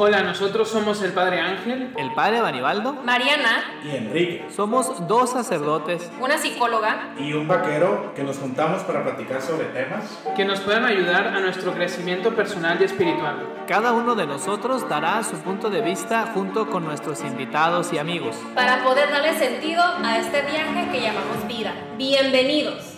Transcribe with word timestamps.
Hola, 0.00 0.22
nosotros 0.22 0.68
somos 0.68 1.02
el 1.02 1.12
Padre 1.12 1.40
Ángel, 1.40 1.92
el 1.96 2.14
Padre 2.14 2.40
Banibaldo, 2.40 2.92
Mariana 3.04 3.80
y 3.84 3.96
Enrique. 3.96 4.46
Somos 4.54 5.08
dos 5.08 5.30
sacerdotes, 5.30 6.08
una 6.20 6.38
psicóloga 6.38 7.14
y 7.18 7.32
un 7.32 7.48
vaquero 7.48 8.14
que 8.14 8.22
nos 8.22 8.38
juntamos 8.38 8.84
para 8.84 9.02
platicar 9.02 9.42
sobre 9.42 9.64
temas 9.64 10.04
que 10.36 10.44
nos 10.44 10.60
puedan 10.60 10.84
ayudar 10.84 11.26
a 11.26 11.40
nuestro 11.40 11.72
crecimiento 11.74 12.32
personal 12.36 12.78
y 12.80 12.84
espiritual. 12.84 13.64
Cada 13.66 13.92
uno 13.92 14.14
de 14.14 14.28
nosotros 14.28 14.88
dará 14.88 15.24
su 15.24 15.34
punto 15.38 15.68
de 15.68 15.80
vista 15.80 16.30
junto 16.32 16.70
con 16.70 16.84
nuestros 16.84 17.22
invitados 17.22 17.92
y 17.92 17.98
amigos 17.98 18.36
para 18.54 18.84
poder 18.84 19.10
darle 19.10 19.36
sentido 19.36 19.82
a 19.82 20.18
este 20.18 20.42
viaje 20.42 20.92
que 20.92 21.00
llamamos 21.00 21.48
vida. 21.48 21.74
Bienvenidos. 21.96 22.97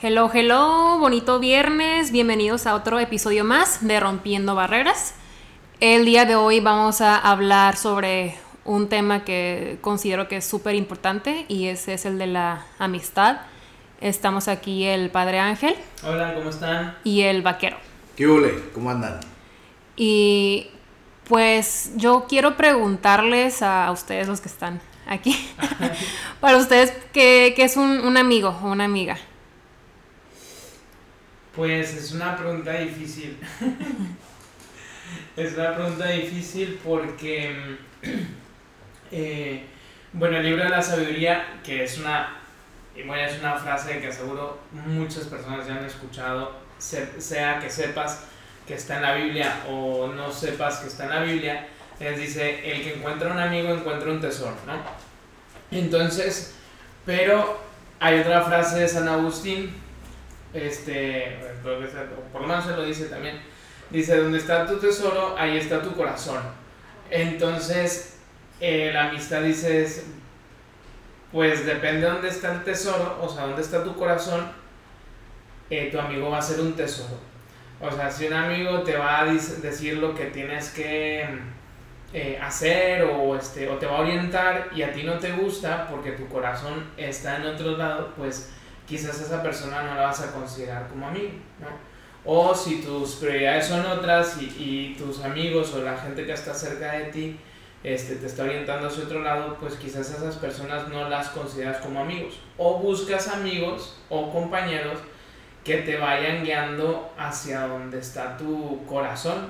Hello, 0.00 0.30
hello, 0.32 0.96
bonito 1.00 1.40
viernes, 1.40 2.12
bienvenidos 2.12 2.68
a 2.68 2.76
otro 2.76 3.00
episodio 3.00 3.42
más 3.42 3.84
de 3.84 3.98
Rompiendo 3.98 4.54
Barreras. 4.54 5.14
El 5.80 6.04
día 6.04 6.24
de 6.24 6.36
hoy 6.36 6.60
vamos 6.60 7.00
a 7.00 7.18
hablar 7.18 7.76
sobre 7.76 8.36
un 8.64 8.88
tema 8.88 9.24
que 9.24 9.78
considero 9.80 10.28
que 10.28 10.36
es 10.36 10.46
súper 10.46 10.76
importante 10.76 11.46
y 11.48 11.66
ese 11.66 11.94
es 11.94 12.06
el 12.06 12.16
de 12.16 12.28
la 12.28 12.64
amistad. 12.78 13.38
Estamos 14.00 14.46
aquí 14.46 14.84
el 14.84 15.10
Padre 15.10 15.40
Ángel. 15.40 15.74
Hola, 16.04 16.32
¿cómo 16.32 16.50
están? 16.50 16.96
Y 17.02 17.22
el 17.22 17.42
Vaquero. 17.42 17.78
¿Qué 18.14 18.28
hule? 18.28 18.70
¿Cómo 18.72 18.90
andan? 18.90 19.18
Y 19.96 20.68
pues 21.24 21.90
yo 21.96 22.26
quiero 22.28 22.56
preguntarles 22.56 23.62
a 23.62 23.90
ustedes 23.90 24.28
los 24.28 24.40
que 24.40 24.48
están 24.48 24.80
aquí, 25.08 25.34
para 26.40 26.56
ustedes, 26.56 26.92
¿qué, 27.12 27.52
es 27.56 27.76
un, 27.76 27.98
un 27.98 28.16
amigo 28.16 28.56
o 28.62 28.68
una 28.68 28.84
amiga? 28.84 29.18
Pues 31.58 31.92
es 31.92 32.12
una 32.12 32.36
pregunta 32.36 32.72
difícil. 32.74 33.36
es 35.36 35.54
una 35.54 35.74
pregunta 35.74 36.06
difícil 36.06 36.78
porque, 36.84 37.78
eh, 39.10 39.64
bueno, 40.12 40.36
el 40.36 40.44
libro 40.44 40.62
de 40.62 40.68
la 40.68 40.80
sabiduría, 40.80 41.58
que 41.64 41.82
es 41.82 41.98
una, 41.98 42.36
bueno, 42.94 43.24
es 43.24 43.40
una 43.40 43.56
frase 43.56 43.98
que 43.98 44.12
seguro 44.12 44.60
muchas 44.86 45.24
personas 45.24 45.66
ya 45.66 45.78
han 45.78 45.84
escuchado, 45.84 46.52
sea 46.78 47.58
que 47.58 47.68
sepas 47.68 48.26
que 48.64 48.74
está 48.74 48.98
en 48.98 49.02
la 49.02 49.14
Biblia 49.14 49.64
o 49.68 50.06
no 50.06 50.30
sepas 50.30 50.76
que 50.76 50.86
está 50.86 51.06
en 51.06 51.10
la 51.10 51.22
Biblia, 51.22 51.66
les 51.98 52.20
dice, 52.20 52.70
el 52.70 52.84
que 52.84 52.94
encuentra 52.94 53.32
un 53.32 53.38
amigo 53.40 53.74
encuentra 53.74 54.12
un 54.12 54.20
tesoro, 54.20 54.54
¿no? 54.64 54.80
Entonces, 55.76 56.54
pero 57.04 57.58
hay 57.98 58.20
otra 58.20 58.42
frase 58.42 58.78
de 58.78 58.86
San 58.86 59.08
Agustín 59.08 59.87
este, 60.52 61.38
por 61.62 62.42
lo 62.42 62.46
menos 62.46 62.64
se 62.64 62.76
lo 62.76 62.84
dice 62.84 63.06
también, 63.06 63.40
dice, 63.90 64.16
donde 64.16 64.38
está 64.38 64.66
tu 64.66 64.78
tesoro, 64.78 65.36
ahí 65.38 65.56
está 65.56 65.82
tu 65.82 65.94
corazón. 65.94 66.42
Entonces, 67.10 68.18
eh, 68.60 68.90
la 68.92 69.08
amistad 69.08 69.42
dice, 69.42 70.04
pues 71.32 71.64
depende 71.64 72.02
de 72.02 72.12
dónde 72.12 72.28
está 72.28 72.54
el 72.54 72.64
tesoro, 72.64 73.18
o 73.22 73.28
sea, 73.28 73.46
dónde 73.46 73.62
está 73.62 73.84
tu 73.84 73.94
corazón, 73.94 74.50
eh, 75.70 75.88
tu 75.90 75.98
amigo 75.98 76.30
va 76.30 76.38
a 76.38 76.42
ser 76.42 76.60
un 76.60 76.74
tesoro. 76.74 77.18
O 77.80 77.90
sea, 77.90 78.10
si 78.10 78.26
un 78.26 78.32
amigo 78.32 78.82
te 78.82 78.96
va 78.96 79.20
a 79.20 79.24
decir 79.26 79.98
lo 79.98 80.14
que 80.14 80.26
tienes 80.26 80.70
que 80.70 81.24
eh, 82.12 82.38
hacer 82.42 83.04
o, 83.04 83.36
este, 83.36 83.68
o 83.68 83.76
te 83.76 83.86
va 83.86 83.98
a 83.98 84.00
orientar 84.00 84.70
y 84.74 84.82
a 84.82 84.92
ti 84.92 85.04
no 85.04 85.18
te 85.18 85.30
gusta 85.32 85.86
porque 85.88 86.12
tu 86.12 86.26
corazón 86.26 86.90
está 86.96 87.36
en 87.36 87.46
otro 87.46 87.76
lado, 87.76 88.14
pues 88.16 88.50
quizás 88.88 89.20
esa 89.20 89.42
persona 89.42 89.82
no 89.82 89.94
la 89.94 90.02
vas 90.02 90.20
a 90.20 90.32
considerar 90.32 90.88
como 90.88 91.08
amigo, 91.08 91.32
¿no? 91.60 91.88
O 92.24 92.54
si 92.54 92.82
tus 92.82 93.16
prioridades 93.16 93.66
son 93.66 93.84
otras 93.86 94.40
y, 94.40 94.44
y, 94.44 94.94
tus 94.98 95.22
amigos 95.22 95.72
o 95.74 95.82
la 95.82 95.96
gente 95.96 96.26
que 96.26 96.32
está 96.32 96.52
cerca 96.52 96.92
de 96.92 97.04
ti 97.06 97.40
este, 97.84 98.16
te 98.16 98.26
está 98.26 98.42
orientando 98.42 98.88
hacia 98.88 99.04
otro 99.04 99.22
lado, 99.22 99.56
pues 99.60 99.74
quizás 99.76 100.10
esas 100.10 100.36
personas 100.36 100.88
no 100.88 101.08
las 101.08 101.28
consideras 101.28 101.78
como 101.78 102.00
amigos. 102.00 102.40
O 102.56 102.78
buscas 102.78 103.28
amigos 103.28 104.00
o 104.08 104.32
compañeros 104.32 104.98
que 105.64 105.78
te 105.78 105.96
vayan 105.96 106.44
guiando 106.44 107.12
hacia 107.16 107.66
donde 107.66 107.98
está 107.98 108.36
tu 108.36 108.84
corazón. 108.86 109.48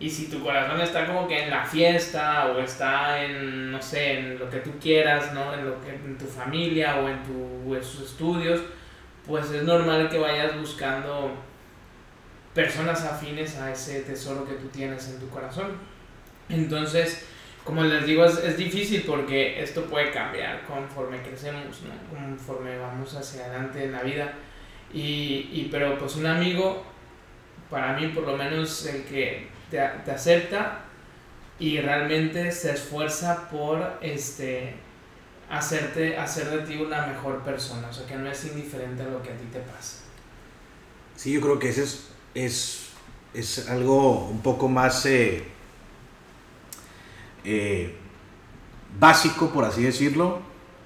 Y 0.00 0.10
si 0.10 0.28
tu 0.28 0.42
corazón 0.42 0.80
está 0.80 1.06
como 1.06 1.26
que 1.26 1.44
en 1.44 1.50
la 1.50 1.64
fiesta 1.64 2.46
o 2.46 2.58
está 2.58 3.24
en, 3.24 3.72
no 3.72 3.82
sé, 3.82 4.18
en 4.18 4.38
lo 4.38 4.48
que 4.48 4.58
tú 4.58 4.70
quieras, 4.80 5.32
¿no? 5.32 5.54
En, 5.54 5.64
lo 5.64 5.80
que, 5.80 5.90
en 5.90 6.16
tu 6.18 6.26
familia 6.26 6.96
o 6.96 7.08
en, 7.08 7.22
tu, 7.22 7.74
en 7.74 7.80
tus 7.80 8.00
estudios, 8.00 8.60
pues 9.28 9.50
es 9.50 9.62
normal 9.62 10.08
que 10.08 10.18
vayas 10.18 10.58
buscando 10.58 11.30
personas 12.54 13.04
afines 13.04 13.56
a 13.58 13.70
ese 13.70 14.00
tesoro 14.00 14.46
que 14.46 14.54
tú 14.54 14.68
tienes 14.68 15.06
en 15.10 15.20
tu 15.20 15.28
corazón. 15.28 15.72
Entonces, 16.48 17.26
como 17.62 17.84
les 17.84 18.06
digo, 18.06 18.24
es, 18.24 18.56
difícil 18.56 19.04
porque 19.06 19.62
esto 19.62 19.84
puede 19.84 20.10
cambiar 20.10 20.64
conforme 20.64 21.20
crecemos, 21.20 21.82
¿no? 21.82 22.18
conforme 22.18 22.78
vamos 22.78 23.14
hacia 23.14 23.44
adelante 23.44 23.84
en 23.84 23.92
la 23.92 24.02
vida. 24.02 24.32
Y, 24.94 25.50
y, 25.52 25.68
pero 25.70 25.98
pues 25.98 26.16
un 26.16 26.24
amigo, 26.24 26.82
para 27.68 27.92
mí 27.92 28.08
por 28.08 28.26
lo 28.26 28.34
menos 28.34 28.86
el 28.86 29.04
que 29.04 29.48
te, 29.70 29.86
te 30.06 30.10
acepta 30.10 30.80
y 31.58 31.78
realmente 31.80 32.50
se 32.50 32.72
esfuerza 32.72 33.50
por 33.50 33.98
este 34.00 34.87
hacerte, 35.50 36.16
hacer 36.16 36.50
de 36.50 36.58
ti 36.58 36.80
una 36.80 37.06
mejor 37.06 37.42
persona, 37.42 37.88
o 37.88 37.92
sea, 37.92 38.06
que 38.06 38.16
no 38.16 38.30
es 38.30 38.44
indiferente 38.44 39.02
a 39.02 39.06
lo 39.06 39.22
que 39.22 39.30
a 39.30 39.36
ti 39.36 39.44
te 39.52 39.60
pasa. 39.60 39.98
Sí, 41.16 41.32
yo 41.32 41.40
creo 41.40 41.58
que 41.58 41.70
ese 41.70 41.82
es, 41.82 42.08
es, 42.34 42.90
es 43.34 43.68
algo 43.68 44.26
un 44.26 44.40
poco 44.40 44.68
más 44.68 45.04
eh, 45.06 45.44
eh, 47.44 47.96
básico, 48.98 49.50
por 49.50 49.64
así 49.64 49.82
decirlo. 49.82 50.40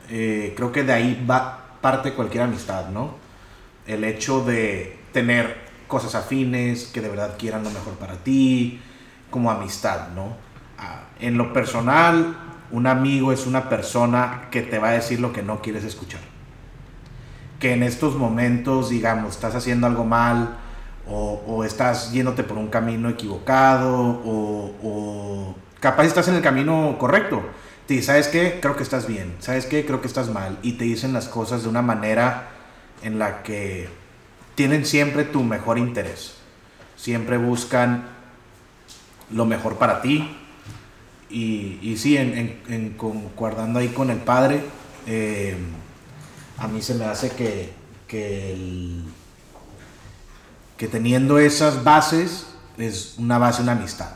Eh, 0.09 0.53
creo 0.57 0.73
que 0.73 0.85
de 0.85 0.93
ahí 0.93 1.27
va 1.29 1.79
parte 1.81 2.15
cualquier 2.15 2.45
amistad, 2.45 2.89
¿no? 2.89 3.17
El 3.87 4.05
hecho 4.05 4.45
de 4.45 4.99
tener 5.13 5.57
cosas 5.89 6.15
afines, 6.15 6.87
que 6.87 7.01
de 7.01 7.09
verdad 7.09 7.37
quieran 7.39 7.65
lo 7.65 7.71
mejor 7.71 7.95
para 7.95 8.17
ti, 8.17 8.81
como 9.31 9.51
amistad, 9.51 10.09
¿no? 10.15 10.37
Ah, 10.79 11.09
en 11.21 11.37
lo 11.37 11.53
personal, 11.53 12.52
un 12.73 12.87
amigo 12.87 13.33
es 13.33 13.47
una 13.47 13.69
persona 13.69 14.49
que 14.51 14.63
te 14.63 14.79
va 14.79 14.89
a 14.89 14.93
decir 14.93 15.21
lo 15.21 15.33
que 15.33 15.43
no 15.43 15.61
quieres 15.61 15.85
escuchar. 15.85 16.21
Que 17.61 17.75
en 17.75 17.83
estos 17.83 18.17
momentos, 18.17 18.89
digamos, 18.89 19.35
estás 19.35 19.55
haciendo 19.55 19.87
algo 19.87 20.05
mal 20.05 20.57
o, 21.07 21.65
estás 21.65 22.13
yéndote 22.13 22.43
por 22.43 22.59
un 22.59 22.69
camino 22.69 23.09
equivocado 23.09 24.01
o, 24.25 24.75
o, 24.83 25.55
capaz 25.81 26.05
estás 26.05 26.29
en 26.29 26.35
el 26.35 26.43
camino 26.43 26.97
correcto. 26.99 27.43
Te 27.87 27.95
dice, 27.95 28.07
¿sabes 28.07 28.29
qué? 28.29 28.59
Creo 28.61 28.75
que 28.75 28.83
estás 28.83 29.07
bien. 29.07 29.35
¿Sabes 29.41 29.67
qué? 29.67 29.85
Creo 29.85 30.01
que 30.01 30.07
estás 30.07 30.31
mal. 30.31 30.59
Y 30.63 30.73
te 30.73 30.85
dicen 30.85 31.13
las 31.13 31.29
cosas 31.29 31.65
de 31.65 31.69
una 31.69 31.83
manera 31.83 32.49
en 33.03 33.19
la 33.19 33.43
que 33.43 33.89
tienen 34.55 34.87
siempre 34.87 35.25
tu 35.25 35.43
mejor 35.43 35.79
interés. 35.79 36.37
Siempre 36.97 37.37
buscan 37.37 38.05
lo 39.31 39.45
mejor 39.45 39.77
para 39.77 40.03
ti, 40.03 40.37
y, 41.33 41.97
sí, 41.97 42.17
en, 42.17 42.95
concordando 42.97 43.79
ahí 43.79 43.89
con 43.89 44.11
el 44.11 44.19
padre, 44.19 44.63
eh, 45.07 45.57
a 46.59 46.69
mí 46.69 46.83
se 46.83 46.95
me 46.95 47.05
hace 47.07 47.31
que, 47.31 47.73
que, 48.07 49.03
teniendo 50.91 51.39
esas 51.39 51.85
bases 51.85 52.49
es 52.77 53.15
una 53.19 53.39
base, 53.39 53.63
una 53.63 53.73
amistad, 53.73 54.11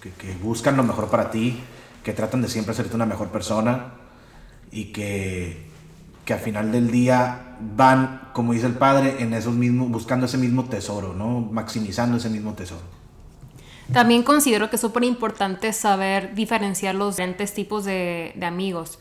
que, 0.00 0.10
que, 0.10 0.34
buscan 0.34 0.76
lo 0.76 0.84
mejor 0.84 1.08
para 1.08 1.30
ti, 1.30 1.58
que 2.04 2.12
tratan 2.12 2.42
de 2.42 2.48
siempre 2.48 2.72
hacerte 2.72 2.94
una 2.94 3.06
mejor 3.06 3.28
persona 3.28 3.94
y 4.70 4.86
que, 4.92 5.66
que 6.24 6.34
al 6.34 6.40
final 6.40 6.70
del 6.72 6.90
día 6.90 7.56
van, 7.74 8.28
como 8.34 8.52
dice 8.52 8.66
el 8.66 8.74
padre, 8.74 9.16
en 9.20 9.32
esos 9.32 9.54
mismos, 9.54 9.90
buscando 9.90 10.26
ese 10.26 10.38
mismo 10.38 10.64
tesoro, 10.64 11.14
¿no? 11.14 11.40
maximizando 11.40 12.18
ese 12.18 12.28
mismo 12.28 12.52
tesoro. 12.52 12.82
También 13.92 14.22
considero 14.22 14.68
que 14.68 14.76
es 14.76 14.82
súper 14.82 15.04
importante 15.04 15.72
saber 15.72 16.34
diferenciar 16.34 16.94
los 16.94 17.16
diferentes 17.16 17.54
tipos 17.54 17.84
de, 17.84 18.34
amigos, 18.42 18.98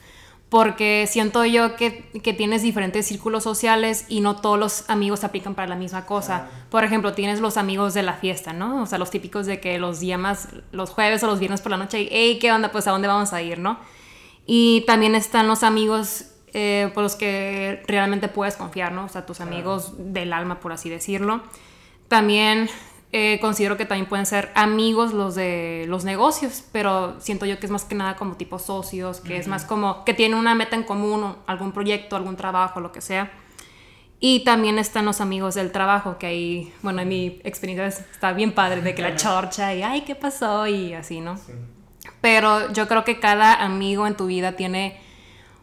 porque 0.49 1.05
siento 1.09 1.43
yo 1.43 1.75
que, 1.75 2.09
tienes 2.37 2.61
diferentes 2.61 3.05
círculos 3.05 3.43
sociales 3.43 4.05
y 4.07 4.21
no 4.21 4.37
todos 4.37 4.57
los 4.57 4.89
amigos 4.89 5.19
se 5.19 5.25
aplican 5.25 5.55
para 5.55 5.67
la 5.67 5.75
misma 5.75 6.05
cosa. 6.05 6.47
Por 6.69 6.85
ejemplo, 6.85 7.13
tienes 7.13 7.41
los 7.41 7.57
amigos 7.57 7.93
de 7.93 8.03
la 8.03 8.13
fiesta, 8.13 8.53
¿no? 8.53 8.83
O 8.83 8.85
sea, 8.85 8.97
los 8.97 9.11
típicos 9.11 9.45
de 9.45 9.59
que 9.59 9.77
los 9.77 9.99
llamas 9.99 10.47
los 10.71 10.91
jueves 10.91 11.21
o 11.23 11.27
los 11.27 11.39
viernes 11.39 11.59
por 11.59 11.71
la 11.71 11.77
noche 11.77 12.03
y, 12.03 12.09
hey, 12.09 12.37
¿qué 12.39 12.51
onda? 12.53 12.71
Pues 12.71 12.87
a 12.87 12.91
dónde 12.91 13.09
vamos 13.09 13.33
a 13.33 13.41
ir, 13.41 13.59
¿no? 13.59 13.79
Y 14.45 14.85
también 14.87 15.15
están 15.15 15.49
los 15.49 15.63
amigos 15.63 16.31
eh, 16.53 16.89
por 16.93 17.03
los 17.03 17.15
que 17.15 17.83
realmente 17.87 18.29
puedes 18.29 18.55
confiar, 18.55 18.93
¿no? 18.93 19.03
O 19.03 19.09
sea, 19.09 19.25
tus 19.25 19.41
amigos 19.41 19.93
del 19.97 20.31
alma, 20.31 20.61
por 20.61 20.71
así 20.71 20.89
decirlo. 20.89 21.41
También 22.07 22.69
eh, 23.13 23.39
considero 23.39 23.77
que 23.77 23.86
también 23.86 24.07
pueden 24.07 24.25
ser 24.25 24.51
amigos 24.54 25.13
los 25.13 25.33
de 25.33 25.86
los 25.88 26.04
negocios, 26.04 26.63
pero 26.74 27.19
siento 27.21 27.45
yo 27.45 27.57
que 27.57 27.65
es 27.65 27.71
más 27.71 27.86
que 27.86 27.95
nada 27.95 28.18
como 28.18 28.36
tipo 28.36 28.59
socios, 28.59 29.21
que 29.21 29.38
es 29.38 29.48
más 29.48 29.63
como 29.63 30.04
que 30.04 30.13
tienen 30.13 30.38
una 30.38 30.56
meta 30.56 30.75
en 30.75 30.83
común, 30.83 31.36
algún 31.45 31.71
proyecto, 31.71 32.18
algún 32.18 32.36
trabajo, 32.36 32.81
lo 32.81 32.92
que 32.92 33.00
sea. 33.00 33.31
Y 34.19 34.44
también 34.44 34.77
están 34.77 35.06
los 35.06 35.21
amigos 35.21 35.56
del 35.56 35.71
trabajo, 35.71 36.18
que 36.18 36.25
ahí, 36.25 36.74
bueno, 36.81 37.01
en 37.01 37.07
mi 37.07 37.39
experiencia 37.44 37.88
está 37.88 38.33
bien 38.33 38.51
padre, 38.51 38.81
de 38.81 38.94
que 38.94 39.01
la 39.01 39.15
chorcha 39.15 39.74
y, 39.74 39.83
ay, 39.83 40.01
¿qué 40.01 40.15
pasó? 40.15 40.68
Y 40.68 40.94
así, 40.94 41.21
¿no? 41.21 41.39
Pero 42.19 42.74
yo 42.74 42.88
creo 42.88 43.06
que 43.06 43.19
cada 43.19 43.63
amigo 43.63 44.07
en 44.07 44.15
tu 44.15 44.25
vida 44.25 44.54
tiene 44.54 45.00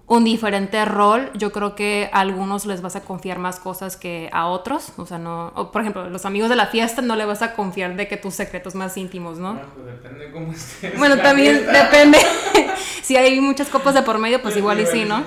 un 0.06 0.24
diferente 0.24 0.84
rol. 0.84 1.30
Yo 1.34 1.52
creo 1.52 1.74
que 1.74 2.10
a 2.12 2.20
algunos 2.20 2.66
les 2.66 2.82
vas 2.82 2.96
a 2.96 3.00
confiar 3.02 3.38
más 3.38 3.58
cosas 3.58 3.96
que 3.96 4.28
a 4.32 4.46
otros. 4.46 4.92
O 4.96 5.06
sea, 5.06 5.18
no. 5.18 5.52
o, 5.54 5.70
por 5.70 5.80
ejemplo, 5.80 6.08
los 6.10 6.26
amigos 6.26 6.50
de 6.50 6.56
la 6.56 6.66
fiesta 6.66 7.02
no 7.02 7.16
le 7.16 7.24
vas 7.24 7.42
a 7.42 7.54
confiar 7.54 7.96
de 7.96 8.06
que 8.06 8.16
tus 8.16 8.34
secretos 8.34 8.74
más 8.74 8.96
íntimos, 8.96 9.38
¿no? 9.38 9.54
Bueno, 9.54 9.68
pues 9.74 9.86
depende 9.86 10.32
cómo 10.32 10.52
estés. 10.52 10.98
Bueno, 10.98 11.16
también 11.18 11.58
fiesta. 11.60 11.84
depende. 11.84 12.18
si 13.02 13.16
hay 13.16 13.40
muchas 13.40 13.68
copas 13.68 13.94
de 13.94 14.02
por 14.02 14.18
medio, 14.18 14.42
pues 14.42 14.56
igual 14.56 14.80
y 14.80 14.86
sí, 14.86 15.04
¿no? 15.04 15.22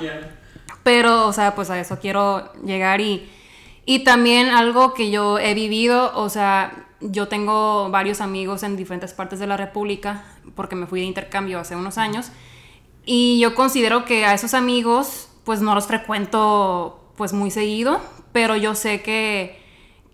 Pero, 0.83 1.27
o 1.27 1.33
sea, 1.33 1.55
pues 1.55 1.69
a 1.69 1.79
eso 1.79 1.99
quiero 1.99 2.53
llegar 2.63 3.01
y, 3.01 3.29
y 3.85 4.03
también 4.03 4.49
algo 4.49 4.93
que 4.93 5.11
yo 5.11 5.39
he 5.39 5.53
vivido, 5.53 6.11
o 6.15 6.29
sea, 6.29 6.87
yo 7.01 7.27
tengo 7.27 7.89
varios 7.89 8.21
amigos 8.21 8.63
en 8.63 8.77
diferentes 8.77 9.13
partes 9.13 9.39
de 9.39 9.47
la 9.47 9.57
República 9.57 10.23
porque 10.55 10.75
me 10.75 10.87
fui 10.87 11.01
de 11.01 11.05
intercambio 11.05 11.59
hace 11.59 11.75
unos 11.75 11.97
años 11.97 12.31
y 13.07 13.39
yo 13.39 13.55
considero 13.55 14.03
que 14.05 14.25
a 14.25 14.33
esos 14.33 14.53
amigos 14.53 15.29
pues 15.45 15.61
no 15.61 15.73
los 15.73 15.87
frecuento 15.87 17.09
pues 17.15 17.31
muy 17.31 17.51
seguido, 17.51 18.01
pero 18.33 18.57
yo 18.57 18.75
sé 18.75 19.01
que, 19.01 19.63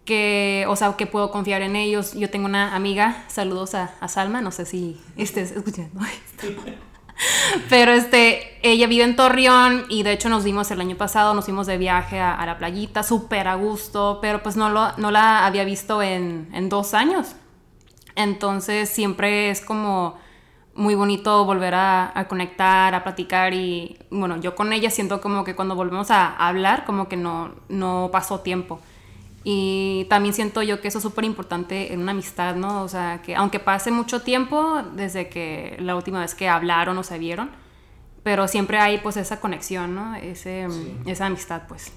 que 0.05 0.65
o 0.69 0.75
sea, 0.75 0.95
que 0.95 1.07
puedo 1.07 1.31
confiar 1.31 1.63
en 1.63 1.75
ellos. 1.75 2.13
Yo 2.13 2.29
tengo 2.29 2.45
una 2.45 2.75
amiga, 2.75 3.25
saludos 3.29 3.73
a, 3.73 3.95
a 3.99 4.07
Salma, 4.07 4.41
no 4.41 4.51
sé 4.51 4.65
si 4.65 5.01
estés 5.17 5.51
escuchando 5.51 6.01
esto. 6.05 6.61
Pero 7.69 7.91
este, 7.91 8.59
ella 8.61 8.87
vive 8.87 9.03
en 9.03 9.15
Torreón 9.15 9.85
y 9.89 10.03
de 10.03 10.13
hecho 10.13 10.29
nos 10.29 10.43
vimos 10.43 10.69
el 10.71 10.79
año 10.79 10.95
pasado, 10.95 11.33
nos 11.33 11.45
fuimos 11.45 11.67
de 11.67 11.77
viaje 11.77 12.19
a, 12.19 12.35
a 12.35 12.45
la 12.45 12.57
playita, 12.57 13.01
súper 13.03 13.47
a 13.47 13.55
gusto, 13.55 14.19
pero 14.21 14.41
pues 14.41 14.55
no, 14.55 14.69
lo, 14.69 14.97
no 14.97 15.11
la 15.11 15.45
había 15.45 15.63
visto 15.63 16.01
en, 16.01 16.49
en 16.53 16.69
dos 16.69 16.93
años. 16.93 17.35
Entonces 18.15 18.89
siempre 18.89 19.51
es 19.51 19.61
como 19.61 20.17
muy 20.75 20.95
bonito 20.95 21.45
volver 21.45 21.75
a, 21.75 22.17
a 22.17 22.27
conectar, 22.27 22.95
a 22.95 23.03
platicar 23.03 23.53
y 23.53 23.97
bueno, 24.09 24.37
yo 24.39 24.55
con 24.55 24.73
ella 24.73 24.89
siento 24.89 25.21
como 25.21 25.43
que 25.43 25.55
cuando 25.55 25.75
volvemos 25.75 26.09
a, 26.11 26.35
hablar 26.35 26.85
como 26.85 27.07
que 27.07 27.15
no, 27.15 27.53
no 27.69 28.09
pasó 28.11 28.39
tiempo. 28.39 28.79
Y 29.45 30.05
también 30.09 30.33
siento 30.33 30.63
yo 30.63 30.79
que 30.79 30.87
eso 30.87 30.99
es 30.99 31.03
súper 31.03 31.25
importante 31.25 31.93
en 31.93 32.01
una 32.01 32.13
amistad, 32.13 32.55
¿no? 32.55 32.81
O 32.81 32.87
sea, 32.87 33.21
que 33.21 33.35
aunque 33.35 33.59
pase 33.59 33.91
mucho 33.91 34.21
tiempo 34.21 34.81
desde 34.95 35.27
que 35.27 35.75
la 35.79 35.95
última 35.95 36.21
vez 36.21 36.33
que 36.33 36.47
hablaron 36.47 36.97
o 36.97 37.03
se 37.03 37.19
vieron, 37.19 37.51
pero 38.23 38.47
siempre 38.47 38.79
hay 38.79 38.99
pues 38.99 39.17
esa 39.17 39.41
conexión, 39.41 39.95
¿no? 39.95 40.15
Ese, 40.15 40.67
Sí. 40.69 40.97
Esa 41.05 41.25
amistad, 41.25 41.63
pues. 41.67 41.91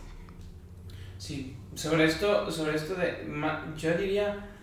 Sí, 1.19 1.57
sobre 1.75 2.07
esto, 2.07 2.51
sobre 2.51 2.75
esto 2.75 2.95
de, 2.95 3.29
yo 3.77 3.97
diría, 3.97 4.56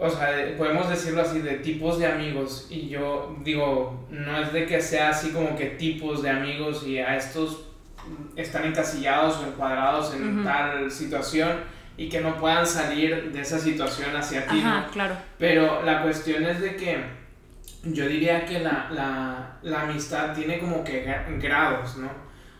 o 0.00 0.08
sea, 0.10 0.30
de- 0.32 0.52
podemos 0.52 0.88
decirlo 0.88 1.22
así, 1.22 1.40
de 1.40 1.54
tipos 1.56 1.98
de 1.98 2.06
amigos, 2.06 2.66
y 2.70 2.88
yo 2.88 3.36
digo, 3.42 4.06
no 4.10 4.40
es 4.42 4.52
de 4.52 4.66
que 4.66 4.80
sea 4.80 5.10
así 5.10 5.30
como 5.30 5.56
que 5.56 5.66
tipos 5.66 6.22
de 6.22 6.30
amigos 6.30 6.86
y 6.86 6.98
a 6.98 7.16
estos 7.16 7.64
están 8.36 8.64
encasillados 8.64 9.36
o 9.38 9.46
encuadrados 9.48 10.14
en 10.14 10.42
tal 10.44 10.90
situación 10.90 11.50
y 11.96 12.08
que 12.08 12.20
no 12.20 12.36
puedan 12.36 12.66
salir 12.66 13.32
de 13.32 13.40
esa 13.40 13.58
situación 13.58 14.14
hacia 14.16 14.46
ti, 14.46 14.60
¿no? 14.62 14.68
Ajá, 14.68 14.86
claro. 14.92 15.14
Pero 15.38 15.82
la 15.82 16.02
cuestión 16.02 16.44
es 16.44 16.60
de 16.60 16.76
que 16.76 16.96
yo 17.82 18.06
diría 18.06 18.44
que 18.46 18.60
la, 18.60 18.88
la, 18.92 19.58
la 19.62 19.82
amistad 19.82 20.32
tiene 20.34 20.58
como 20.60 20.84
que 20.84 21.04
gra- 21.06 21.40
grados, 21.40 21.96
¿no? 21.96 22.10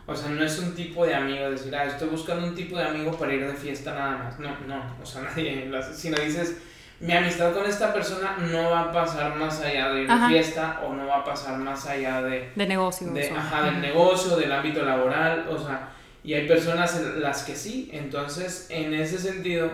O 0.06 0.16
sea, 0.16 0.30
no 0.30 0.42
es 0.42 0.58
un 0.58 0.74
tipo 0.74 1.04
de 1.06 1.14
amigo, 1.14 1.50
decir, 1.50 1.74
ah, 1.76 1.84
estoy 1.84 2.08
buscando 2.08 2.46
un 2.46 2.54
tipo 2.54 2.76
de 2.78 2.84
amigo 2.84 3.12
para 3.12 3.32
ir 3.34 3.46
de 3.46 3.52
fiesta 3.54 3.94
nada 3.94 4.16
más. 4.16 4.38
No, 4.38 4.48
no, 4.66 4.82
o 5.02 5.06
sea, 5.06 5.22
nadie, 5.36 5.70
hace. 5.76 5.94
sino 5.94 6.16
dices, 6.18 6.56
mi 7.00 7.12
amistad 7.12 7.52
con 7.52 7.64
esta 7.64 7.92
persona 7.92 8.36
no 8.40 8.70
va 8.70 8.80
a 8.80 8.92
pasar 8.92 9.34
más 9.36 9.60
allá 9.60 9.90
de 9.90 10.10
Ajá. 10.10 10.28
fiesta 10.28 10.80
o 10.84 10.92
no 10.94 11.06
va 11.06 11.18
a 11.18 11.24
pasar 11.24 11.56
más 11.58 11.86
allá 11.86 12.22
de, 12.22 12.50
De 12.56 12.66
negocios. 12.66 13.14
de, 13.14 13.30
ajá, 13.30 13.62
del 13.66 13.80
negocio, 13.80 14.36
del 14.36 14.50
ámbito 14.50 14.82
laboral, 14.84 15.46
o 15.48 15.56
sea, 15.58 15.90
y 16.24 16.34
hay 16.34 16.48
personas 16.48 16.96
en 17.00 17.20
las 17.22 17.44
que 17.44 17.54
sí, 17.54 17.88
entonces 17.92 18.66
en 18.70 18.92
ese 18.94 19.18
sentido 19.18 19.70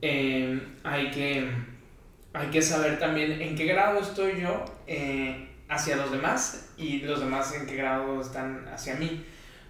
eh, 0.00 0.58
hay, 0.82 1.10
que, 1.10 1.50
hay 2.32 2.46
que 2.48 2.62
saber 2.62 2.98
también 2.98 3.40
en 3.40 3.54
qué 3.54 3.66
grado 3.66 4.00
estoy 4.00 4.40
yo 4.40 4.64
eh, 4.86 5.50
hacia 5.68 5.96
los 5.96 6.10
demás 6.10 6.70
y 6.78 7.00
los 7.00 7.20
demás 7.20 7.54
en 7.54 7.66
qué 7.66 7.76
grado 7.76 8.20
están 8.20 8.66
hacia 8.72 8.94
mí. 8.94 9.24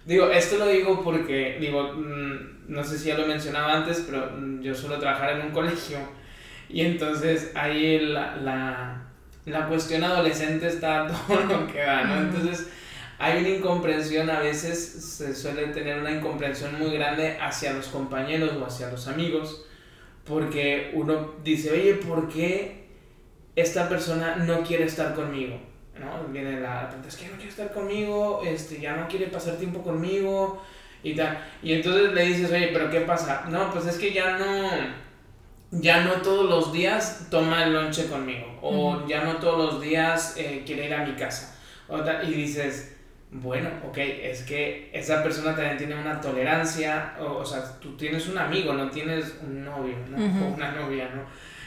Digo, 0.05 0.29
esto 0.29 0.57
lo 0.57 0.67
digo 0.67 1.03
porque, 1.03 1.57
digo, 1.59 1.91
mm, 1.93 2.65
no 2.69 2.81
sé 2.83 2.97
si 2.97 3.09
ya 3.09 3.17
lo 3.17 3.27
mencionaba 3.27 3.73
antes, 3.73 4.05
pero 4.09 4.31
mm, 4.37 4.61
yo 4.61 4.73
suelo 4.73 4.99
trabajar 4.99 5.31
en 5.31 5.47
un 5.47 5.51
colegio 5.51 5.97
y 6.69 6.81
entonces 6.81 7.51
ahí 7.55 7.99
la, 7.99 8.35
la, 8.37 9.03
la 9.45 9.67
cuestión 9.67 10.03
adolescente 10.03 10.67
está 10.67 11.05
a 11.05 11.07
todo 11.27 11.43
lo 11.43 11.67
que 11.67 11.79
da, 11.79 12.03
¿no? 12.03 12.21
Entonces 12.21 12.67
hay 13.19 13.39
una 13.39 13.49
incomprensión, 13.49 14.29
a 14.29 14.39
veces 14.39 14.77
se 14.77 15.33
suele 15.33 15.67
tener 15.67 15.99
una 15.99 16.11
incomprensión 16.11 16.77
muy 16.77 16.91
grande 16.91 17.37
hacia 17.41 17.73
los 17.73 17.87
compañeros 17.87 18.53
o 18.53 18.65
hacia 18.65 18.91
los 18.91 19.07
amigos, 19.07 19.65
porque 20.23 20.91
uno 20.93 21.33
dice, 21.43 21.71
oye, 21.71 21.95
¿por 21.95 22.29
qué 22.29 22.87
esta 23.55 23.89
persona 23.89 24.35
no 24.35 24.61
quiere 24.61 24.83
estar 24.83 25.15
conmigo? 25.15 25.59
¿No? 25.97 26.31
Viene 26.31 26.59
la 26.59 26.89
pregunta, 26.89 27.07
es 27.07 27.15
que 27.15 27.27
no 27.27 27.35
quiere 27.37 27.49
estar 27.49 27.73
conmigo, 27.73 28.43
este, 28.45 28.79
ya 28.79 28.95
no 28.95 29.07
quiere 29.07 29.27
pasar 29.27 29.55
tiempo 29.55 29.81
conmigo 29.81 30.61
y 31.01 31.15
tal. 31.15 31.39
Y 31.63 31.73
entonces 31.73 32.13
le 32.13 32.23
dices, 32.23 32.51
oye, 32.51 32.69
¿pero 32.71 32.91
qué 32.91 33.01
pasa? 33.01 33.45
No, 33.49 33.71
pues 33.71 33.87
es 33.87 33.97
que 33.97 34.13
ya 34.13 34.37
no, 34.37 34.69
ya 35.71 36.03
no 36.03 36.13
todos 36.21 36.49
los 36.49 36.71
días 36.71 37.27
toma 37.29 37.63
el 37.63 37.73
lonche 37.73 38.07
conmigo, 38.07 38.59
o 38.61 39.05
ya 39.07 39.23
no 39.23 39.37
todos 39.37 39.73
los 39.73 39.81
días 39.81 40.35
eh, 40.37 40.63
quiere 40.65 40.85
ir 40.87 40.93
a 40.93 41.05
mi 41.05 41.13
casa. 41.13 41.55
Y 42.23 42.33
dices, 42.33 42.95
bueno, 43.31 43.69
ok, 43.87 43.97
es 43.97 44.43
que 44.43 44.89
esa 44.93 45.21
persona 45.23 45.55
también 45.55 45.77
tiene 45.77 45.95
una 45.95 46.21
tolerancia, 46.21 47.15
o, 47.19 47.37
o 47.37 47.45
sea, 47.45 47.79
tú 47.79 47.95
tienes 47.97 48.27
un 48.27 48.37
amigo, 48.37 48.73
no 48.73 48.89
tienes 48.89 49.35
un 49.41 49.65
novio, 49.65 49.95
¿no? 50.09 50.17
O 50.17 50.53
una 50.53 50.71
novia, 50.71 51.09
¿no? 51.13 51.23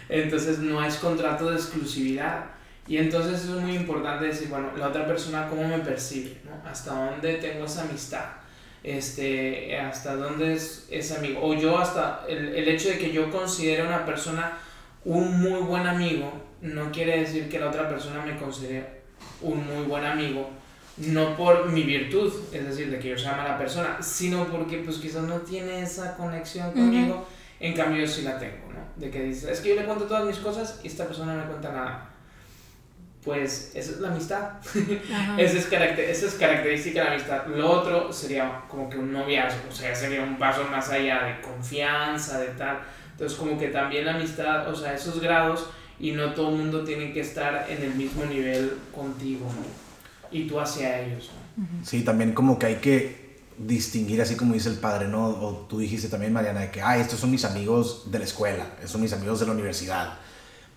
Entonces 0.09 0.59
no 0.59 0.83
es 0.85 0.97
contrato 0.97 1.51
de 1.51 1.57
exclusividad. 1.57 2.45
Y 2.89 2.97
entonces 2.97 3.45
es 3.45 3.51
muy 3.51 3.77
importante 3.77 4.25
decir, 4.25 4.49
bueno, 4.49 4.71
la 4.77 4.89
otra 4.89 5.07
persona 5.07 5.49
cómo 5.49 5.69
me 5.69 5.79
percibe, 5.79 6.39
¿no? 6.45 6.69
Hasta 6.69 6.93
dónde 6.93 7.35
tengo 7.35 7.65
esa 7.65 7.83
amistad, 7.83 8.25
este, 8.83 9.79
hasta 9.79 10.17
dónde 10.17 10.55
es, 10.55 10.87
es 10.91 11.13
amigo. 11.13 11.41
O 11.43 11.55
yo 11.55 11.79
hasta 11.79 12.25
el, 12.29 12.55
el 12.55 12.69
hecho 12.69 12.89
de 12.89 12.99
que 12.99 13.13
yo 13.13 13.31
considere 13.31 13.83
a 13.83 13.87
una 13.87 14.05
persona 14.05 14.59
un 15.05 15.41
muy 15.41 15.61
buen 15.61 15.87
amigo, 15.87 16.33
no 16.61 16.91
quiere 16.91 17.21
decir 17.21 17.49
que 17.49 17.59
la 17.59 17.69
otra 17.69 17.89
persona 17.89 18.25
me 18.25 18.37
considere 18.37 19.01
un 19.41 19.67
muy 19.67 19.85
buen 19.85 20.05
amigo, 20.05 20.51
no 20.99 21.37
por 21.37 21.71
mi 21.71 21.83
virtud, 21.83 22.33
es 22.53 22.67
decir, 22.67 22.91
de 22.91 22.99
que 22.99 23.09
yo 23.09 23.19
sea 23.19 23.37
mala 23.37 23.57
persona, 23.57 23.99
sino 24.03 24.47
porque 24.49 24.79
pues 24.79 24.99
quizás 24.99 25.23
no 25.23 25.39
tiene 25.39 25.83
esa 25.83 26.17
conexión 26.17 26.73
conmigo, 26.73 27.27
en 27.59 27.75
cambio 27.75 28.03
yo 28.03 28.07
sí 28.07 28.23
la 28.23 28.39
tengo, 28.39 28.73
¿no? 28.73 28.81
De 28.97 29.11
que 29.11 29.23
dice, 29.23 29.51
es 29.51 29.61
que 29.61 29.71
yo 29.71 29.77
le 29.77 29.87
cuento 29.87 30.05
todas 30.05 30.25
mis 30.25 30.37
cosas 30.37 30.81
y 30.83 30.89
esta 30.89 31.07
persona 31.07 31.35
no 31.35 31.43
me 31.43 31.49
cuenta 31.49 31.73
nada. 31.73 32.10
Pues 33.25 33.73
esa 33.75 33.91
es 33.93 34.01
la 34.01 34.09
amistad. 34.09 34.51
Esa 35.37 35.59
es, 35.59 35.67
caracter- 35.71 36.09
esa 36.09 36.27
es 36.27 36.35
característica 36.35 37.01
de 37.01 37.07
la 37.07 37.13
amistad. 37.17 37.47
Lo 37.49 37.71
otro 37.71 38.11
sería 38.13 38.63
como 38.69 38.89
que 38.89 38.97
un 38.97 39.13
noviazgo, 39.13 39.69
o 39.69 39.73
sea, 39.73 39.95
sería 39.95 40.23
un 40.23 40.39
paso 40.39 40.65
más 40.71 40.89
allá 40.89 41.25
de 41.25 41.41
confianza, 41.43 42.39
de 42.41 42.47
tal. 42.49 42.79
Entonces, 43.13 43.37
como 43.39 43.59
que 43.59 43.69
también 43.69 44.07
la 44.07 44.15
amistad, 44.15 44.67
o 44.69 44.75
sea, 44.75 44.95
esos 44.95 45.21
grados, 45.21 45.67
y 45.99 46.13
no 46.13 46.33
todo 46.33 46.49
el 46.49 46.57
mundo 46.57 46.83
tiene 46.83 47.13
que 47.13 47.21
estar 47.21 47.67
en 47.69 47.83
el 47.83 47.95
mismo 47.95 48.25
nivel 48.25 48.79
contigo, 48.95 49.45
¿no? 49.45 49.67
Y 50.33 50.47
tú 50.47 50.59
hacia 50.59 51.01
ellos, 51.03 51.31
¿no? 51.59 51.67
Sí, 51.85 52.03
también 52.03 52.33
como 52.33 52.59
que 52.59 52.67
hay 52.67 52.77
que 52.77 53.41
distinguir, 53.59 54.23
así 54.23 54.35
como 54.37 54.55
dice 54.55 54.71
el 54.71 54.77
padre, 54.79 55.09
¿no? 55.09 55.27
O 55.27 55.67
tú 55.69 55.79
dijiste 55.81 56.09
también, 56.09 56.33
Mariana, 56.33 56.61
de 56.61 56.71
que, 56.71 56.81
ah, 56.81 56.97
estos 56.97 57.21
son 57.21 57.31
mis 57.31 57.45
amigos 57.45 58.11
de 58.11 58.19
la 58.19 58.25
escuela, 58.25 58.65
estos 58.77 58.93
son 58.93 59.03
mis 59.03 59.13
amigos 59.13 59.41
de 59.41 59.47
la 59.47 59.53
universidad. 59.53 60.15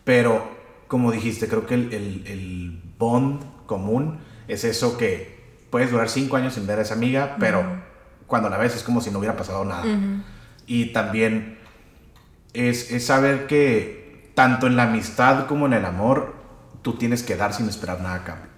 Pero, 0.03 0.62
como 0.93 1.11
dijiste, 1.11 1.47
creo 1.47 1.65
que 1.65 1.73
el, 1.73 1.91
el, 1.91 2.23
el 2.27 2.79
bond 2.99 3.41
común 3.65 4.19
es 4.47 4.63
eso 4.63 4.95
que 4.95 5.65
puedes 5.71 5.89
durar 5.89 6.07
cinco 6.07 6.35
años 6.35 6.53
sin 6.53 6.67
ver 6.67 6.77
a 6.77 6.83
esa 6.83 6.93
amiga, 6.93 7.35
pero 7.39 7.63
cuando 8.27 8.47
la 8.47 8.59
ves 8.59 8.75
es 8.75 8.83
como 8.83 9.01
si 9.01 9.09
no 9.09 9.17
hubiera 9.17 9.35
pasado 9.35 9.65
nada. 9.65 9.85
Y 10.67 10.93
también 10.93 11.57
es, 12.53 12.91
es 12.91 13.07
saber 13.07 13.47
que 13.47 14.29
tanto 14.35 14.67
en 14.67 14.75
la 14.75 14.83
amistad 14.83 15.47
como 15.47 15.65
en 15.65 15.73
el 15.73 15.83
amor, 15.85 16.35
tú 16.83 16.93
tienes 16.93 17.23
que 17.23 17.35
dar 17.37 17.55
sin 17.55 17.67
esperar 17.67 17.99
nada 17.99 18.17
a 18.17 18.23
cambio. 18.23 18.51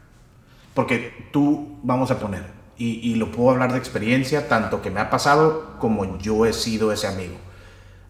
Porque 0.74 1.30
tú, 1.32 1.80
vamos 1.84 2.12
a 2.12 2.20
poner, 2.20 2.44
y, 2.78 2.96
y 2.96 3.16
lo 3.16 3.32
puedo 3.32 3.52
hablar 3.52 3.72
de 3.72 3.78
experiencia, 3.78 4.50
tanto 4.50 4.82
que 4.82 4.92
me 4.92 5.00
ha 5.00 5.10
pasado 5.10 5.78
como 5.80 6.20
yo 6.20 6.46
he 6.46 6.52
sido 6.52 6.92
ese 6.92 7.08
amigo. 7.08 7.38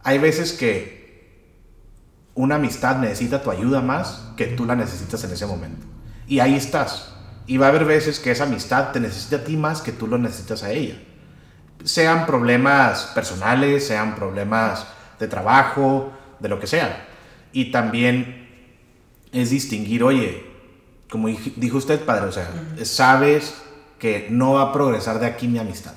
Hay 0.02 0.18
veces 0.18 0.52
que 0.52 1.05
una 2.36 2.56
amistad 2.56 2.98
necesita 2.98 3.42
tu 3.42 3.50
ayuda 3.50 3.82
más 3.82 4.32
que 4.36 4.46
tú 4.48 4.66
la 4.66 4.76
necesitas 4.76 5.24
en 5.24 5.32
ese 5.32 5.46
momento. 5.46 5.86
Y 6.28 6.40
ahí 6.40 6.56
estás. 6.56 7.14
Y 7.48 7.58
va 7.58 7.68
a 7.68 7.70
haber 7.70 7.86
veces 7.86 8.20
que 8.20 8.32
esa 8.32 8.44
amistad 8.44 8.92
te 8.92 9.00
necesita 9.00 9.38
a 9.38 9.44
ti 9.44 9.56
más 9.56 9.82
que 9.82 9.92
tú 9.92 10.08
lo 10.08 10.18
necesitas 10.18 10.64
a 10.64 10.72
ella. 10.72 10.96
sean 11.84 12.26
problemas 12.26 13.12
personales, 13.14 13.86
sean 13.86 14.16
problemas 14.16 14.88
de 15.20 15.28
trabajo, 15.28 16.12
de 16.40 16.50
lo 16.50 16.60
que 16.60 16.68
sea. 16.68 17.06
Y 17.54 17.72
también 17.72 18.50
es 19.32 19.52
distinguir, 19.52 20.04
oye, 20.04 20.46
como 21.10 21.28
dijo 21.28 21.78
usted, 21.78 22.04
padre, 22.04 22.26
o 22.26 22.32
sea, 22.32 22.50
sabes 22.84 23.56
que 24.00 24.28
no 24.30 24.54
va 24.54 24.64
a 24.64 24.74
progresar 24.74 25.20
de 25.20 25.28
aquí 25.28 25.48
mi 25.48 25.60
amistad. 25.60 25.94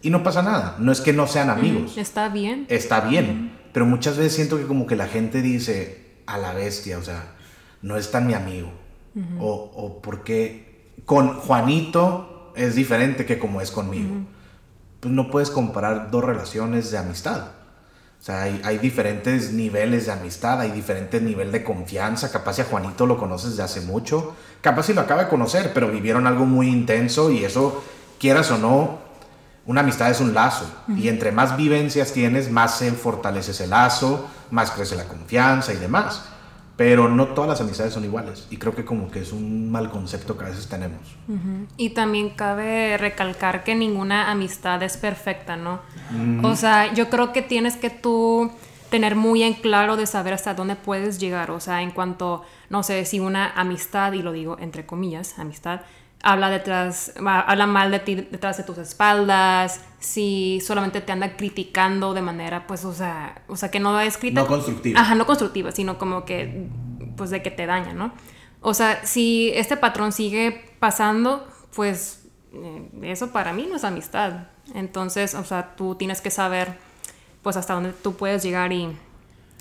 Y 0.00 0.10
no 0.10 0.22
pasa 0.22 0.42
nada, 0.42 0.76
no 0.78 0.92
es 0.92 1.00
que 1.00 1.12
no 1.12 1.26
sean 1.26 1.50
amigos. 1.50 1.98
Está 1.98 2.28
bien. 2.28 2.66
Está 2.68 3.00
bien, 3.00 3.52
pero 3.72 3.86
muchas 3.86 4.16
veces 4.16 4.34
siento 4.34 4.58
que 4.58 4.66
como 4.66 4.86
que 4.86 4.96
la 4.96 5.06
gente 5.06 5.42
dice, 5.42 6.06
a 6.26 6.38
la 6.38 6.52
bestia, 6.52 6.98
o 6.98 7.02
sea, 7.02 7.34
no 7.82 7.96
es 7.96 8.10
tan 8.10 8.26
mi 8.26 8.34
amigo. 8.34 8.70
o, 9.40 9.72
o 9.74 10.00
porque 10.00 10.92
con 11.04 11.34
Juanito 11.34 12.52
es 12.54 12.74
diferente 12.74 13.24
que 13.24 13.38
como 13.38 13.60
es 13.60 13.70
conmigo. 13.70 14.14
Pues 15.00 15.14
no 15.14 15.30
puedes 15.30 15.50
comparar 15.50 16.10
dos 16.10 16.24
relaciones 16.24 16.90
de 16.90 16.98
amistad. 16.98 17.52
O 18.20 18.24
sea, 18.24 18.42
hay, 18.42 18.60
hay, 18.64 18.78
diferentes 18.78 19.52
niveles 19.52 20.06
de 20.06 20.12
amistad, 20.12 20.60
hay 20.60 20.72
diferentes 20.72 21.22
niveles 21.22 21.52
de 21.52 21.62
confianza. 21.62 22.32
Capaz 22.32 22.54
si 22.54 22.62
a 22.62 22.64
Juanito 22.64 23.06
lo 23.06 23.16
conoces 23.16 23.56
de 23.56 23.62
hace 23.62 23.80
mucho, 23.80 24.34
capaz 24.60 24.84
si 24.84 24.94
lo 24.94 25.02
acaba 25.02 25.24
de 25.24 25.30
conocer, 25.30 25.70
pero 25.72 25.88
vivieron 25.88 26.26
algo 26.26 26.44
muy 26.44 26.68
intenso 26.68 27.30
y 27.30 27.44
eso, 27.44 27.82
quieras 28.18 28.50
o 28.50 28.58
no, 28.58 28.98
una 29.68 29.82
amistad 29.82 30.10
es 30.10 30.20
un 30.20 30.32
lazo. 30.32 30.64
Y 30.96 31.08
entre 31.08 31.30
más 31.30 31.54
vivencias 31.56 32.14
tienes, 32.14 32.50
más 32.50 32.78
se 32.78 32.90
fortalece 32.90 33.50
ese 33.50 33.66
lazo, 33.66 34.26
más 34.50 34.70
crece 34.70 34.96
la 34.96 35.04
confianza 35.04 35.74
y 35.74 35.76
demás. 35.76 36.24
Pero 36.78 37.10
no 37.10 37.28
todas 37.28 37.50
las 37.50 37.60
amistades 37.60 37.92
son 37.92 38.02
iguales. 38.02 38.46
Y 38.48 38.56
creo 38.56 38.74
que 38.74 38.86
como 38.86 39.10
que 39.10 39.20
es 39.20 39.30
un 39.30 39.70
mal 39.70 39.90
concepto 39.90 40.38
que 40.38 40.46
a 40.46 40.48
veces 40.48 40.68
tenemos. 40.68 41.00
Y 41.76 41.90
también 41.90 42.30
cabe 42.30 42.96
recalcar 42.96 43.62
que 43.62 43.74
ninguna 43.74 44.30
amistad 44.30 44.82
es 44.82 44.96
perfecta, 44.96 45.56
¿no? 45.56 45.80
O 46.42 46.56
sea, 46.56 46.94
yo 46.94 47.10
creo 47.10 47.34
que 47.34 47.42
tienes 47.42 47.76
que 47.76 47.90
tú 47.90 48.50
tener 48.88 49.16
muy 49.16 49.42
en 49.42 49.52
claro 49.52 49.96
de 49.96 50.06
saber 50.06 50.32
hasta 50.32 50.54
dónde 50.54 50.76
puedes 50.76 51.18
llegar. 51.18 51.50
O 51.50 51.60
sea, 51.60 51.82
en 51.82 51.90
cuanto, 51.90 52.42
no 52.70 52.82
sé, 52.82 53.04
si 53.04 53.20
una 53.20 53.50
amistad, 53.50 54.14
y 54.14 54.22
lo 54.22 54.32
digo 54.32 54.56
entre 54.58 54.86
comillas, 54.86 55.38
amistad, 55.38 55.82
habla 56.22 56.50
detrás, 56.50 57.12
habla 57.16 57.66
mal 57.66 57.90
de 57.90 58.00
ti 58.00 58.14
detrás 58.16 58.56
de 58.56 58.64
tus 58.64 58.78
espaldas, 58.78 59.80
si 60.00 60.60
solamente 60.60 61.00
te 61.00 61.12
anda 61.12 61.36
criticando 61.36 62.14
de 62.14 62.22
manera, 62.22 62.66
pues, 62.66 62.84
o 62.84 62.92
sea, 62.92 63.42
o 63.48 63.56
sea, 63.56 63.70
que 63.70 63.80
no 63.80 64.00
es 64.00 64.16
crítica. 64.16 64.42
No 64.42 64.46
constructiva. 64.46 65.00
Ajá, 65.00 65.14
no 65.14 65.26
constructiva, 65.26 65.72
sino 65.72 65.98
como 65.98 66.24
que, 66.24 66.68
pues, 67.16 67.30
de 67.30 67.42
que 67.42 67.50
te 67.50 67.66
daña, 67.66 67.92
¿no? 67.92 68.12
O 68.60 68.74
sea, 68.74 69.04
si 69.04 69.52
este 69.54 69.76
patrón 69.76 70.12
sigue 70.12 70.72
pasando, 70.80 71.46
pues, 71.74 72.26
eh, 72.52 72.88
eso 73.02 73.30
para 73.30 73.52
mí 73.52 73.66
no 73.68 73.76
es 73.76 73.84
amistad. 73.84 74.48
Entonces, 74.74 75.34
o 75.34 75.44
sea, 75.44 75.76
tú 75.76 75.94
tienes 75.94 76.20
que 76.20 76.30
saber, 76.30 76.78
pues, 77.42 77.56
hasta 77.56 77.74
dónde 77.74 77.92
tú 77.92 78.14
puedes 78.14 78.42
llegar 78.42 78.72
y... 78.72 78.96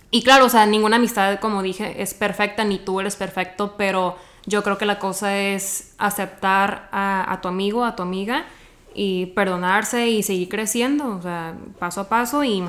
Y 0.10 0.24
claro, 0.24 0.46
o 0.46 0.50
sea, 0.50 0.66
ninguna 0.66 0.96
amistad, 0.96 1.40
como 1.40 1.62
dije, 1.62 2.02
es 2.02 2.14
perfecta, 2.14 2.64
ni 2.64 2.80
tú 2.80 3.02
eres 3.02 3.18
perfecto, 3.18 3.76
pero 3.78 4.16
yo 4.48 4.64
creo 4.64 4.78
que 4.78 4.86
la 4.86 4.98
cosa 4.98 5.38
es 5.38 5.94
aceptar 5.98 6.88
a, 6.92 7.38
tu 7.42 7.50
amigo, 7.50 7.84
a 7.84 7.96
tu 7.96 8.02
amiga 8.02 8.46
y 8.96 9.28
perdonarse 9.28 10.08
y 10.08 10.24
seguir 10.24 10.48
creciendo, 10.48 11.18
o 11.18 11.22
sea, 11.22 11.54
paso 11.78 12.02
a 12.02 12.10
paso 12.10 12.46
y, 12.46 12.64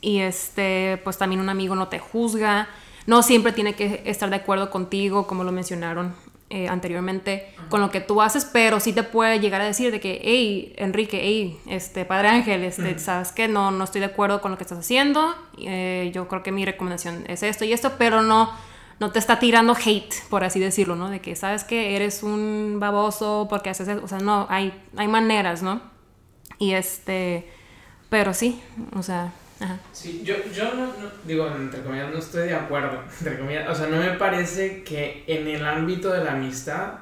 y 0.00 0.18
este, 0.18 1.00
pues 1.04 1.16
también 1.18 1.40
un 1.40 1.48
amigo 1.48 1.76
no 1.76 1.86
te 1.86 2.00
juzga, 2.00 2.68
no 3.06 3.22
siempre 3.22 3.52
tiene 3.52 3.74
que 3.74 4.02
estar 4.04 4.30
de 4.30 4.36
acuerdo 4.36 4.68
contigo, 4.70 5.28
como 5.28 5.44
lo 5.44 5.52
mencionaron 5.52 6.12
eh, 6.50 6.68
anteriormente, 6.68 7.54
con 7.68 7.80
lo 7.80 7.90
que 7.90 8.00
tú 8.00 8.20
haces, 8.20 8.44
pero 8.44 8.80
sí 8.80 8.92
te 8.92 9.04
puede 9.04 9.38
llegar 9.38 9.60
a 9.60 9.64
decir 9.64 9.92
de 9.92 10.00
que, 10.00 10.20
hey, 10.24 10.74
Enrique, 10.76 11.20
hey, 11.22 11.56
este, 11.66 12.04
Padre 12.04 12.28
Ángel, 12.28 12.64
este, 12.64 12.98
sabes 12.98 13.30
que 13.30 13.46
no, 13.46 13.70
no 13.70 13.84
estoy 13.84 14.00
de 14.00 14.08
acuerdo 14.08 14.40
con 14.42 14.50
lo 14.50 14.58
que 14.58 14.64
estás 14.64 14.80
haciendo, 14.80 15.36
eh, 15.58 16.10
yo 16.12 16.26
creo 16.26 16.42
que 16.42 16.50
mi 16.50 16.64
recomendación 16.64 17.24
es 17.28 17.44
esto 17.44 17.64
y 17.64 17.72
esto, 17.72 17.92
pero 17.96 18.22
no 18.22 18.50
no 19.00 19.10
te 19.10 19.18
está 19.18 19.38
tirando 19.38 19.74
hate, 19.74 20.14
por 20.28 20.44
así 20.44 20.60
decirlo, 20.60 20.96
¿no? 20.96 21.10
De 21.10 21.20
que 21.20 21.36
sabes 21.36 21.64
que 21.64 21.96
eres 21.96 22.22
un 22.22 22.78
baboso 22.78 23.46
porque 23.48 23.70
haces 23.70 23.88
eso. 23.88 24.04
O 24.04 24.08
sea, 24.08 24.18
no, 24.18 24.46
hay, 24.48 24.72
hay 24.96 25.08
maneras, 25.08 25.62
¿no? 25.62 25.80
Y 26.58 26.72
este, 26.72 27.48
pero 28.08 28.34
sí, 28.34 28.62
o 28.94 29.02
sea, 29.02 29.32
ajá. 29.60 29.78
Sí, 29.92 30.22
yo, 30.24 30.34
yo 30.54 30.74
no, 30.74 30.92
digo, 31.24 31.48
entre 31.48 31.82
comillas, 31.82 32.10
no 32.12 32.18
estoy 32.18 32.48
de 32.48 32.54
acuerdo, 32.54 33.02
entre 33.18 33.38
comillas, 33.38 33.68
o 33.68 33.74
sea, 33.74 33.88
no 33.88 33.96
me 33.96 34.12
parece 34.12 34.82
que 34.84 35.24
en 35.26 35.48
el 35.48 35.64
ámbito 35.66 36.10
de 36.10 36.24
la 36.24 36.32
amistad 36.32 36.94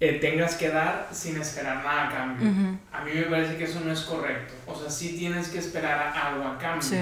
eh, 0.00 0.18
tengas 0.20 0.54
que 0.54 0.68
dar 0.68 1.08
sin 1.10 1.40
esperar 1.40 1.78
nada 1.78 2.06
a 2.06 2.12
cambio. 2.12 2.78
A 2.92 3.02
mí 3.02 3.10
me 3.12 3.22
parece 3.22 3.56
que 3.56 3.64
eso 3.64 3.80
no 3.80 3.92
es 3.92 4.02
correcto. 4.02 4.54
O 4.66 4.78
sea, 4.78 4.88
sí 4.88 5.16
tienes 5.18 5.48
que 5.48 5.58
esperar 5.58 6.12
algo 6.16 6.46
a 6.46 6.56
cambio. 6.56 6.82
Sí. 6.82 7.00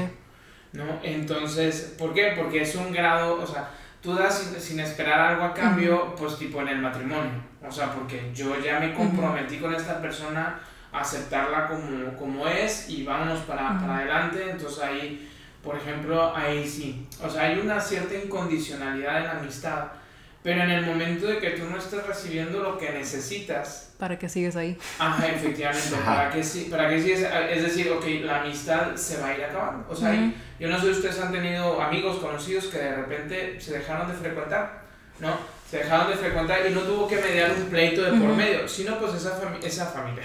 ¿No? 0.73 1.01
Entonces, 1.03 1.95
¿por 1.99 2.15
qué? 2.15 2.33
Porque 2.37 2.63
es 2.63 2.75
un 2.75 2.93
grado, 2.93 3.43
o 3.43 3.47
sea, 3.47 3.69
tú 4.07 4.15
das 4.15 4.55
sin, 4.61 4.79
esperar 4.79 5.19
algo 5.19 5.43
a 5.43 5.53
cambio, 5.53 6.15
pues 6.15 6.39
tipo 6.39 6.61
en 6.63 6.69
el 6.69 6.79
matrimonio. 6.79 7.43
O 7.67 7.73
sea, 7.73 7.93
porque 7.93 8.31
yo 8.33 8.57
ya 8.61 8.79
me 8.79 8.95
comprometí 8.95 9.59
con 9.59 9.75
esta 9.75 10.01
persona 10.01 10.61
a 10.93 11.01
aceptarla 11.01 11.67
como, 11.67 12.17
como 12.17 12.47
es 12.47 12.89
y 12.89 13.03
vamos 13.03 13.41
para, 13.41 13.77
para 13.81 13.97
adelante. 13.97 14.49
Entonces 14.49 14.85
ahí, 14.85 15.29
por 15.61 15.77
ejemplo, 15.77 16.33
ahí 16.37 16.65
sí. 16.65 17.09
O 17.21 17.29
sea, 17.29 17.43
hay 17.43 17.59
una 17.59 17.81
cierta 17.81 18.15
incondicionalidad 18.15 19.19
en 19.19 19.25
la 19.25 19.39
amistad. 19.41 19.87
Pero 20.45 20.63
en 20.63 20.71
el 20.71 20.87
momento 20.87 21.27
de 21.27 21.39
que 21.39 21.51
tú 21.51 21.65
no 21.69 21.77
estés 21.77 22.07
recibiendo 22.07 22.63
lo 22.63 22.79
que 22.79 22.93
necesitas. 22.93 23.86
¿Para 23.99 24.19
que 24.19 24.29
sigues 24.29 24.57
ahí? 24.57 24.77
Ajá, 24.99 25.27
efectivamente. 25.29 25.97
¿Para 26.05 26.31
que, 26.31 26.43
para 26.71 26.89
que 26.91 27.01
sigues? 27.01 27.27
Es 27.51 27.63
decir, 27.63 27.91
ok, 27.91 28.05
la 28.25 28.43
amistad 28.43 28.95
se 28.95 29.21
va 29.21 29.29
a 29.29 29.35
ir 29.35 29.45
acabando. 29.45 29.87
O 29.89 29.97
sea, 29.97 30.15
yo 30.61 30.69
no 30.69 30.79
sé 30.79 30.87
si 30.87 30.93
ustedes 30.93 31.21
han 31.21 31.33
tenido 31.33 31.81
amigos, 31.81 32.19
conocidos 32.19 32.67
que 32.67 32.79
de 32.79 32.95
repente 32.95 33.61
se 33.61 33.79
dejaron 33.79 34.09
de 34.09 34.15
frecuentar, 34.15 34.83
¿no? 35.19 35.57
Se 35.71 35.79
dejaron 35.79 36.09
de 36.09 36.17
frecuentar 36.17 36.61
y 36.69 36.75
no 36.75 36.81
tuvo 36.83 37.09
que 37.09 37.17
mediar 37.17 37.51
un 37.51 37.65
pleito 37.65 38.03
de 38.03 38.11
por 38.21 38.37
medio, 38.37 38.69
sino 38.69 38.99
pues 38.99 39.15
esa, 39.15 39.41
esa 39.63 39.87
familia, 39.87 40.23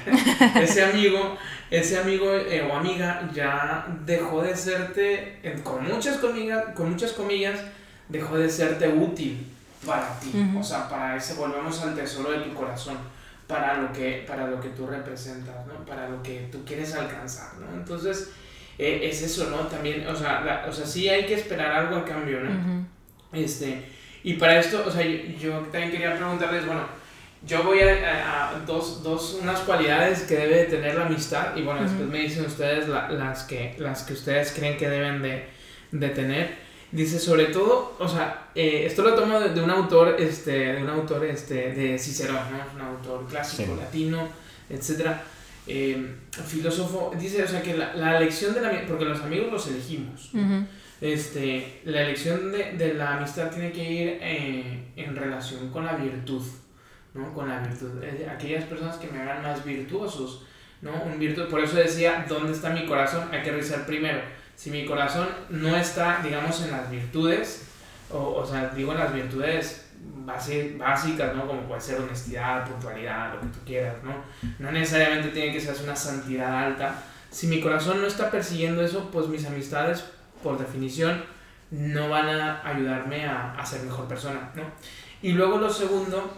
ese 0.61 0.83
amigo, 0.83 1.37
ese 1.71 1.97
amigo 1.97 2.31
eh, 2.35 2.61
o 2.61 2.75
amiga 2.75 3.27
ya 3.33 3.87
dejó 4.05 4.43
de 4.43 4.55
serte, 4.55 5.39
con 5.63 5.83
muchas 5.83 6.17
comillas, 6.17 6.65
con 6.75 6.91
muchas 6.91 7.13
comillas, 7.13 7.59
dejó 8.07 8.37
de 8.37 8.49
serte 8.49 8.87
útil 8.87 9.47
para 9.83 10.19
ti, 10.19 10.31
o 10.55 10.63
sea, 10.63 10.87
para 10.87 11.15
ese, 11.15 11.33
volvemos 11.33 11.81
al 11.81 11.95
tesoro 11.95 12.31
de 12.31 12.39
tu 12.41 12.53
corazón, 12.53 12.99
para 13.51 13.77
lo 13.77 13.91
que, 13.91 14.23
para 14.25 14.47
lo 14.47 14.61
que 14.61 14.69
tú 14.69 14.87
representas, 14.87 15.67
¿no? 15.67 15.85
Para 15.85 16.07
lo 16.07 16.23
que 16.23 16.47
tú 16.49 16.63
quieres 16.63 16.95
alcanzar, 16.95 17.57
¿no? 17.59 17.77
Entonces, 17.77 18.31
eh, 18.77 19.01
es 19.03 19.21
eso, 19.21 19.49
¿no? 19.49 19.67
También, 19.67 20.07
o 20.07 20.15
sea, 20.15 20.65
o 20.67 20.71
sea, 20.71 20.85
sí 20.85 21.09
hay 21.09 21.25
que 21.25 21.33
esperar 21.33 21.71
algo 21.73 21.97
a 21.97 22.05
cambio, 22.05 22.39
¿no? 22.39 22.87
Este, 23.33 23.83
y 24.23 24.35
para 24.35 24.57
esto, 24.57 24.83
o 24.87 24.89
sea, 24.89 25.05
yo, 25.05 25.59
también 25.71 25.91
quería 25.91 26.15
preguntarles, 26.15 26.65
bueno, 26.65 26.85
yo 27.45 27.63
voy 27.63 27.79
a, 27.81 28.53
dos, 28.65 29.03
dos, 29.03 29.39
unas 29.41 29.59
cualidades 29.61 30.21
que 30.21 30.35
debe 30.35 30.63
tener 30.65 30.95
la 30.95 31.07
amistad 31.07 31.55
y 31.55 31.63
bueno, 31.63 31.81
después 31.81 32.07
me 32.07 32.19
dicen 32.19 32.45
ustedes 32.45 32.87
las, 32.87 33.43
que, 33.43 33.75
las 33.79 34.03
que 34.03 34.13
ustedes 34.13 34.53
creen 34.53 34.77
que 34.77 34.87
deben 34.87 35.21
de, 35.21 35.45
de 35.91 36.09
tener. 36.09 36.70
Dice, 36.91 37.19
sobre 37.19 37.45
todo, 37.45 37.95
o 37.99 38.07
sea, 38.07 38.49
eh, 38.53 38.83
esto 38.85 39.01
lo 39.01 39.15
tomo 39.15 39.39
de, 39.39 39.61
un 39.61 39.69
autor, 39.69 40.17
este, 40.19 40.51
de 40.51 40.83
un 40.83 40.89
autor, 40.89 41.23
este, 41.25 41.71
de 41.71 41.97
Cicerón, 41.97 42.35
¿no? 42.51 42.75
Un 42.75 42.81
autor 42.81 43.25
clásico, 43.27 43.75
latino, 43.75 44.27
etcétera 44.69 45.23
eh, 45.67 46.15
filósofo, 46.45 47.11
dice, 47.19 47.43
o 47.43 47.47
sea, 47.47 47.61
que 47.61 47.77
la, 47.77 47.93
la 47.95 48.17
elección 48.17 48.53
de 48.53 48.61
la 48.61 48.85
porque 48.87 49.05
los 49.05 49.21
amigos 49.21 49.51
los 49.51 49.67
elegimos, 49.67 50.31
este, 50.99 51.81
la 51.85 52.01
elección 52.03 52.51
de, 52.51 52.73
de, 52.73 52.93
la 52.95 53.17
amistad 53.17 53.49
tiene 53.49 53.71
que 53.71 53.91
ir 53.91 54.17
eh, 54.21 54.85
en 54.95 55.15
relación 55.15 55.69
con 55.69 55.85
la 55.85 55.95
virtud, 55.95 56.43
¿no? 57.13 57.33
Con 57.33 57.47
la 57.47 57.59
virtud, 57.59 57.89
aquellas 58.29 58.65
personas 58.65 58.97
que 58.97 59.07
me 59.07 59.21
hagan 59.21 59.43
más 59.43 59.63
virtuosos, 59.63 60.45
¿no? 60.81 60.91
Un 61.03 61.19
virtud, 61.19 61.47
por 61.47 61.61
eso 61.61 61.77
decía, 61.77 62.25
¿dónde 62.27 62.53
está 62.53 62.69
mi 62.71 62.85
corazón? 62.85 63.29
Hay 63.31 63.41
que 63.41 63.51
revisar 63.51 63.85
primero. 63.85 64.19
Si 64.61 64.69
mi 64.69 64.85
corazón 64.85 65.27
no 65.49 65.75
está, 65.75 66.19
digamos, 66.23 66.61
en 66.61 66.69
las 66.69 66.91
virtudes, 66.91 67.63
o, 68.11 68.35
o 68.35 68.45
sea, 68.45 68.69
digo 68.69 68.91
en 68.91 68.99
las 68.99 69.11
virtudes 69.11 69.87
básicas, 70.77 71.35
¿no? 71.35 71.47
Como 71.47 71.63
puede 71.63 71.81
ser 71.81 71.99
honestidad, 71.99 72.69
puntualidad, 72.69 73.33
lo 73.33 73.41
que 73.41 73.47
tú 73.47 73.57
quieras, 73.65 73.95
¿no? 74.03 74.13
No 74.59 74.71
necesariamente 74.71 75.29
tiene 75.29 75.51
que 75.51 75.59
ser 75.59 75.75
una 75.83 75.95
santidad 75.95 76.65
alta. 76.67 76.93
Si 77.31 77.47
mi 77.47 77.59
corazón 77.59 78.01
no 78.01 78.05
está 78.05 78.29
persiguiendo 78.29 78.83
eso, 78.83 79.09
pues 79.11 79.27
mis 79.29 79.47
amistades, 79.47 80.03
por 80.43 80.59
definición, 80.59 81.23
no 81.71 82.09
van 82.09 82.29
a 82.29 82.61
ayudarme 82.63 83.25
a, 83.25 83.55
a 83.55 83.65
ser 83.65 83.81
mejor 83.81 84.07
persona, 84.07 84.51
¿no? 84.53 84.61
Y 85.23 85.31
luego 85.31 85.57
lo 85.57 85.71
segundo, 85.73 86.31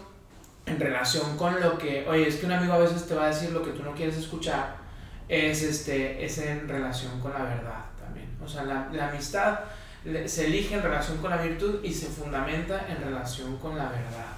en 0.64 0.80
relación 0.80 1.36
con 1.36 1.60
lo 1.60 1.76
que, 1.76 2.06
oye, 2.08 2.26
es 2.26 2.36
que 2.36 2.46
un 2.46 2.52
amigo 2.52 2.72
a 2.72 2.78
veces 2.78 3.06
te 3.06 3.14
va 3.14 3.24
a 3.24 3.28
decir 3.28 3.50
lo 3.50 3.62
que 3.62 3.72
tú 3.72 3.82
no 3.82 3.92
quieres 3.92 4.16
escuchar, 4.16 4.76
es, 5.28 5.62
este, 5.62 6.24
es 6.24 6.38
en 6.38 6.66
relación 6.66 7.20
con 7.20 7.34
la 7.34 7.42
verdad. 7.42 7.84
O 8.44 8.48
sea, 8.48 8.64
la, 8.64 8.88
la 8.92 9.08
amistad 9.08 9.60
se 10.26 10.46
elige 10.46 10.74
en 10.74 10.82
relación 10.82 11.18
con 11.18 11.30
la 11.30 11.38
virtud 11.38 11.82
y 11.82 11.92
se 11.92 12.06
fundamenta 12.06 12.86
en 12.88 13.02
relación 13.02 13.56
con 13.58 13.76
la 13.78 13.84
verdad. 13.84 14.36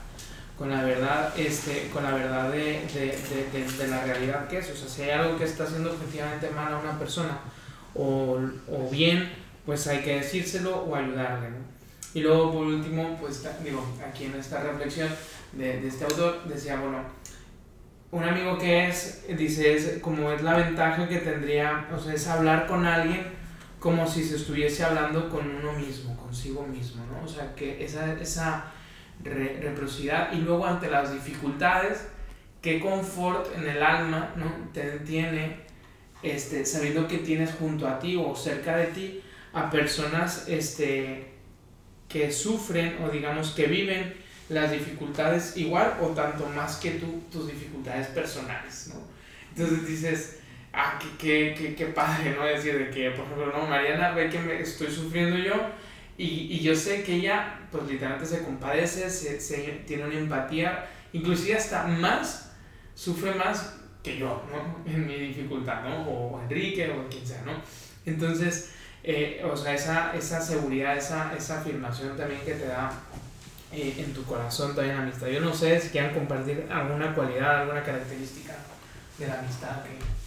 con 0.57 0.71
la 0.71 0.83
verdad, 0.83 1.39
este, 1.39 1.91
con 1.93 2.03
la 2.03 2.13
verdad 2.13 2.51
de, 2.51 2.87
de, 2.95 3.19
de, 3.53 3.73
de, 3.79 3.89
la 3.89 4.03
realidad 4.05 4.49
que 4.49 4.59
es. 4.59 4.71
O 4.71 4.77
sea, 4.77 4.89
si 4.89 5.03
hay 5.03 5.11
algo 5.11 5.37
que 5.37 5.45
está 5.45 5.65
haciendo 5.65 5.93
efectivamente 5.93 6.49
mal 6.51 6.73
a 6.73 6.79
una 6.79 6.99
persona 6.99 7.39
o, 7.95 8.39
o 8.71 8.91
bien, 8.91 9.31
pues 9.67 9.87
hay 9.87 10.01
que 10.01 10.17
decírselo 10.17 10.77
o 10.77 10.95
ayudarle. 10.95 11.51
¿no? 11.51 11.57
Y 12.15 12.21
luego, 12.21 12.53
por 12.53 12.67
último, 12.67 13.19
pues 13.21 13.47
digo, 13.63 13.85
aquí 14.09 14.25
en 14.25 14.35
esta 14.37 14.63
reflexión 14.63 15.09
de 15.53 15.87
este 15.87 16.05
autor, 16.05 16.45
decía, 16.45 16.81
bueno, 16.81 17.03
un 18.11 18.25
amigo 18.25 18.57
que 18.57 18.89
es, 18.89 19.25
dice, 19.37 19.75
es 19.75 19.99
como 20.01 20.31
es 20.31 20.43
la 20.43 20.57
ventaja 20.57 21.09
que 21.09 21.19
tendría, 21.19 21.89
o 21.95 21.99
sea, 21.99 22.15
es 22.15 22.27
hablar 22.27 22.67
con 22.67 22.87
alguien 22.87 23.36
como 23.87 24.05
si 24.05 24.25
se 24.25 24.35
estuviese 24.35 24.83
hablando 24.83 25.31
con 25.31 25.49
uno 25.49 25.73
mismo, 25.75 26.17
consigo 26.17 26.67
mismo, 26.67 27.07
¿no? 27.07 27.25
O 27.25 27.29
sea, 27.29 27.55
que 27.55 27.85
esa, 27.85 28.15
esa 28.21 28.73
reciprocidad 29.23 30.33
y 30.33 30.39
luego 30.39 30.67
ante 30.67 30.91
las 30.91 31.13
dificultades, 31.13 32.09
qué 32.61 32.81
confort 32.81 33.47
en 33.55 33.69
el 33.69 33.81
alma, 33.81 34.35
¿no? 34.35 34.53
Te 34.73 34.99
tiene, 34.99 35.59
este, 36.21 36.67
sabiendo 36.67 37.07
que 37.07 37.19
tienes 37.19 37.53
junto 37.53 37.87
a 37.87 38.01
ti 38.01 38.17
o 38.17 38.35
cerca 38.35 38.77
de 38.77 38.87
ti 38.87 39.23
a 39.53 39.71
personas, 39.71 40.49
este, 40.49 41.35
que 42.09 42.33
sufren 42.33 43.05
o 43.05 43.09
digamos 43.09 43.53
que 43.53 43.69
viven 43.69 44.15
las 44.49 44.73
dificultades 44.73 45.57
igual 45.57 45.97
o 46.03 46.09
tanto 46.09 46.45
más 46.49 46.79
que 46.79 46.91
tú 46.91 47.23
tus 47.31 47.47
dificultades 47.47 48.09
personales, 48.09 48.91
¿no? 48.93 49.01
Entonces 49.55 49.87
dices, 49.87 50.39
ah, 50.77 50.99
qué, 51.19 51.55
qué, 51.59 51.75
qué, 51.75 51.87
padre, 51.87 52.37
¿no? 52.37 52.45
Decir 52.45 52.79
de 52.79 52.91
que, 52.91 53.11
por 53.11 53.25
ejemplo, 53.25 53.53
no, 53.53 53.67
Mariana 53.67 54.13
ve 54.13 54.29
que 54.29 54.39
me 54.39 54.61
estoy 54.61 54.89
sufriendo 54.89 55.39
yo 55.39 55.55
y, 56.19 56.49
y 56.51 56.61
yo 56.61 56.75
sé 56.75 57.03
que 57.03 57.15
ella, 57.15 57.61
pues 57.73 57.85
literalmente 57.85 58.27
se 58.27 58.45
compadece, 58.45 59.11
se, 59.11 59.41
se, 59.41 59.57
tiene 59.87 60.05
una 60.05 60.19
empatía, 60.19 60.89
inclusive 61.13 61.57
hasta 61.57 61.87
más, 61.87 62.53
sufre 62.95 63.35
más 63.35 63.79
que 64.03 64.19
yo, 64.19 64.43
¿no? 64.53 64.85
En 64.93 65.07
mi 65.07 65.17
dificultad, 65.17 65.83
¿no? 65.83 66.03
O 66.09 66.43
Enrique 66.43 66.91
o 66.91 67.09
quien 67.09 67.27
sea, 67.27 67.43
¿no? 67.43 67.53
Entonces, 68.05 68.73
eh, 69.03 69.43
o 69.45 69.57
sea, 69.57 69.75
esa, 69.75 70.15
esa 70.15 70.41
seguridad, 70.41 70.97
esa, 70.97 71.35
esa 71.37 71.61
afirmación 71.61 72.17
también 72.17 72.41
que 72.43 72.53
te 72.53 72.67
da 72.67 72.93
eh, 73.73 73.95
en 73.99 74.13
tu 74.15 74.25
corazón 74.25 74.75
también 74.75 74.97
la 74.97 75.03
amistad. 75.03 75.27
Yo 75.29 75.41
no 75.41 75.53
sé 75.53 75.81
si 75.81 75.89
quieran 75.89 76.15
compartir 76.15 76.67
alguna 76.71 77.15
cualidad, 77.15 77.63
alguna 77.63 77.83
característica 77.83 78.55
de 79.19 79.27
la 79.27 79.41
amistad. 79.41 79.83
Que... 79.83 80.26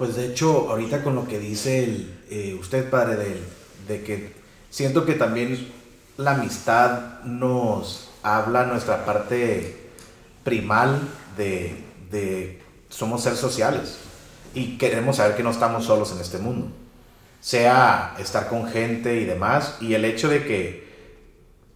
Pues 0.00 0.16
de 0.16 0.28
hecho, 0.28 0.70
ahorita 0.70 1.04
con 1.04 1.14
lo 1.14 1.28
que 1.28 1.38
dice 1.38 1.84
el, 1.84 2.18
eh, 2.30 2.56
usted, 2.58 2.88
padre, 2.88 3.16
de, 3.16 3.42
de 3.86 4.02
que 4.02 4.32
siento 4.70 5.04
que 5.04 5.12
también 5.12 5.70
la 6.16 6.36
amistad 6.36 7.20
nos 7.24 8.08
habla 8.22 8.64
nuestra 8.64 9.04
parte 9.04 9.90
primal 10.42 10.98
de, 11.36 11.84
de 12.10 12.62
somos 12.88 13.24
seres 13.24 13.38
sociales 13.38 13.98
y 14.54 14.78
queremos 14.78 15.16
saber 15.16 15.36
que 15.36 15.42
no 15.42 15.50
estamos 15.50 15.84
solos 15.84 16.12
en 16.12 16.20
este 16.22 16.38
mundo. 16.38 16.68
Sea 17.42 18.16
estar 18.18 18.48
con 18.48 18.68
gente 18.68 19.20
y 19.20 19.26
demás, 19.26 19.76
y 19.82 19.92
el 19.92 20.06
hecho 20.06 20.30
de 20.30 20.46
que 20.46 20.90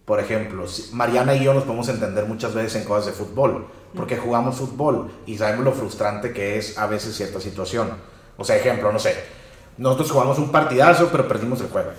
por 0.03 0.19
ejemplo, 0.19 0.65
Mariana 0.93 1.35
y 1.35 1.43
yo 1.43 1.53
nos 1.53 1.63
podemos 1.63 1.89
entender 1.89 2.25
muchas 2.25 2.55
veces 2.55 2.81
en 2.81 2.87
cosas 2.87 3.05
de 3.05 3.11
fútbol, 3.11 3.67
porque 3.95 4.17
jugamos 4.17 4.55
fútbol 4.55 5.11
y 5.27 5.37
sabemos 5.37 5.65
lo 5.65 5.73
frustrante 5.73 6.33
que 6.33 6.57
es 6.57 6.79
a 6.79 6.87
veces 6.87 7.15
cierta 7.15 7.39
situación. 7.39 8.14
O 8.37 8.43
sea, 8.43 8.57
ejemplo, 8.57 8.91
no 8.91 8.99
sé, 8.99 9.15
nosotros 9.77 10.11
jugamos 10.11 10.37
un 10.39 10.51
partidazo, 10.51 11.09
pero 11.11 11.27
perdimos 11.27 11.61
el 11.61 11.67
juego. 11.67 11.91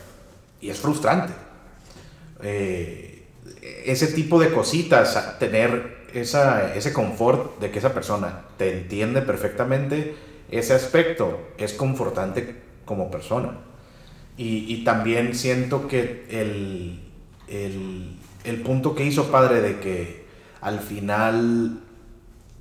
Y 0.60 0.70
es 0.70 0.78
frustrante. 0.78 1.32
Eh, 2.42 3.26
ese 3.84 4.08
tipo 4.08 4.38
de 4.40 4.52
cositas, 4.52 5.38
tener 5.38 6.06
esa, 6.12 6.74
ese 6.74 6.92
confort 6.92 7.58
de 7.60 7.70
que 7.70 7.78
esa 7.78 7.92
persona 7.92 8.42
te 8.56 8.72
entiende 8.72 9.22
perfectamente, 9.22 10.16
ese 10.50 10.74
aspecto 10.74 11.40
es 11.58 11.72
confortante 11.72 12.62
como 12.84 13.10
persona. 13.10 13.58
Y, 14.36 14.72
y 14.72 14.84
también 14.84 15.34
siento 15.34 15.88
que 15.88 16.26
el, 16.30 17.00
el, 17.48 18.16
el 18.44 18.62
punto 18.62 18.94
que 18.94 19.04
hizo 19.04 19.30
padre 19.30 19.60
de 19.60 19.80
que 19.80 20.26
al 20.60 20.80
final 20.80 21.80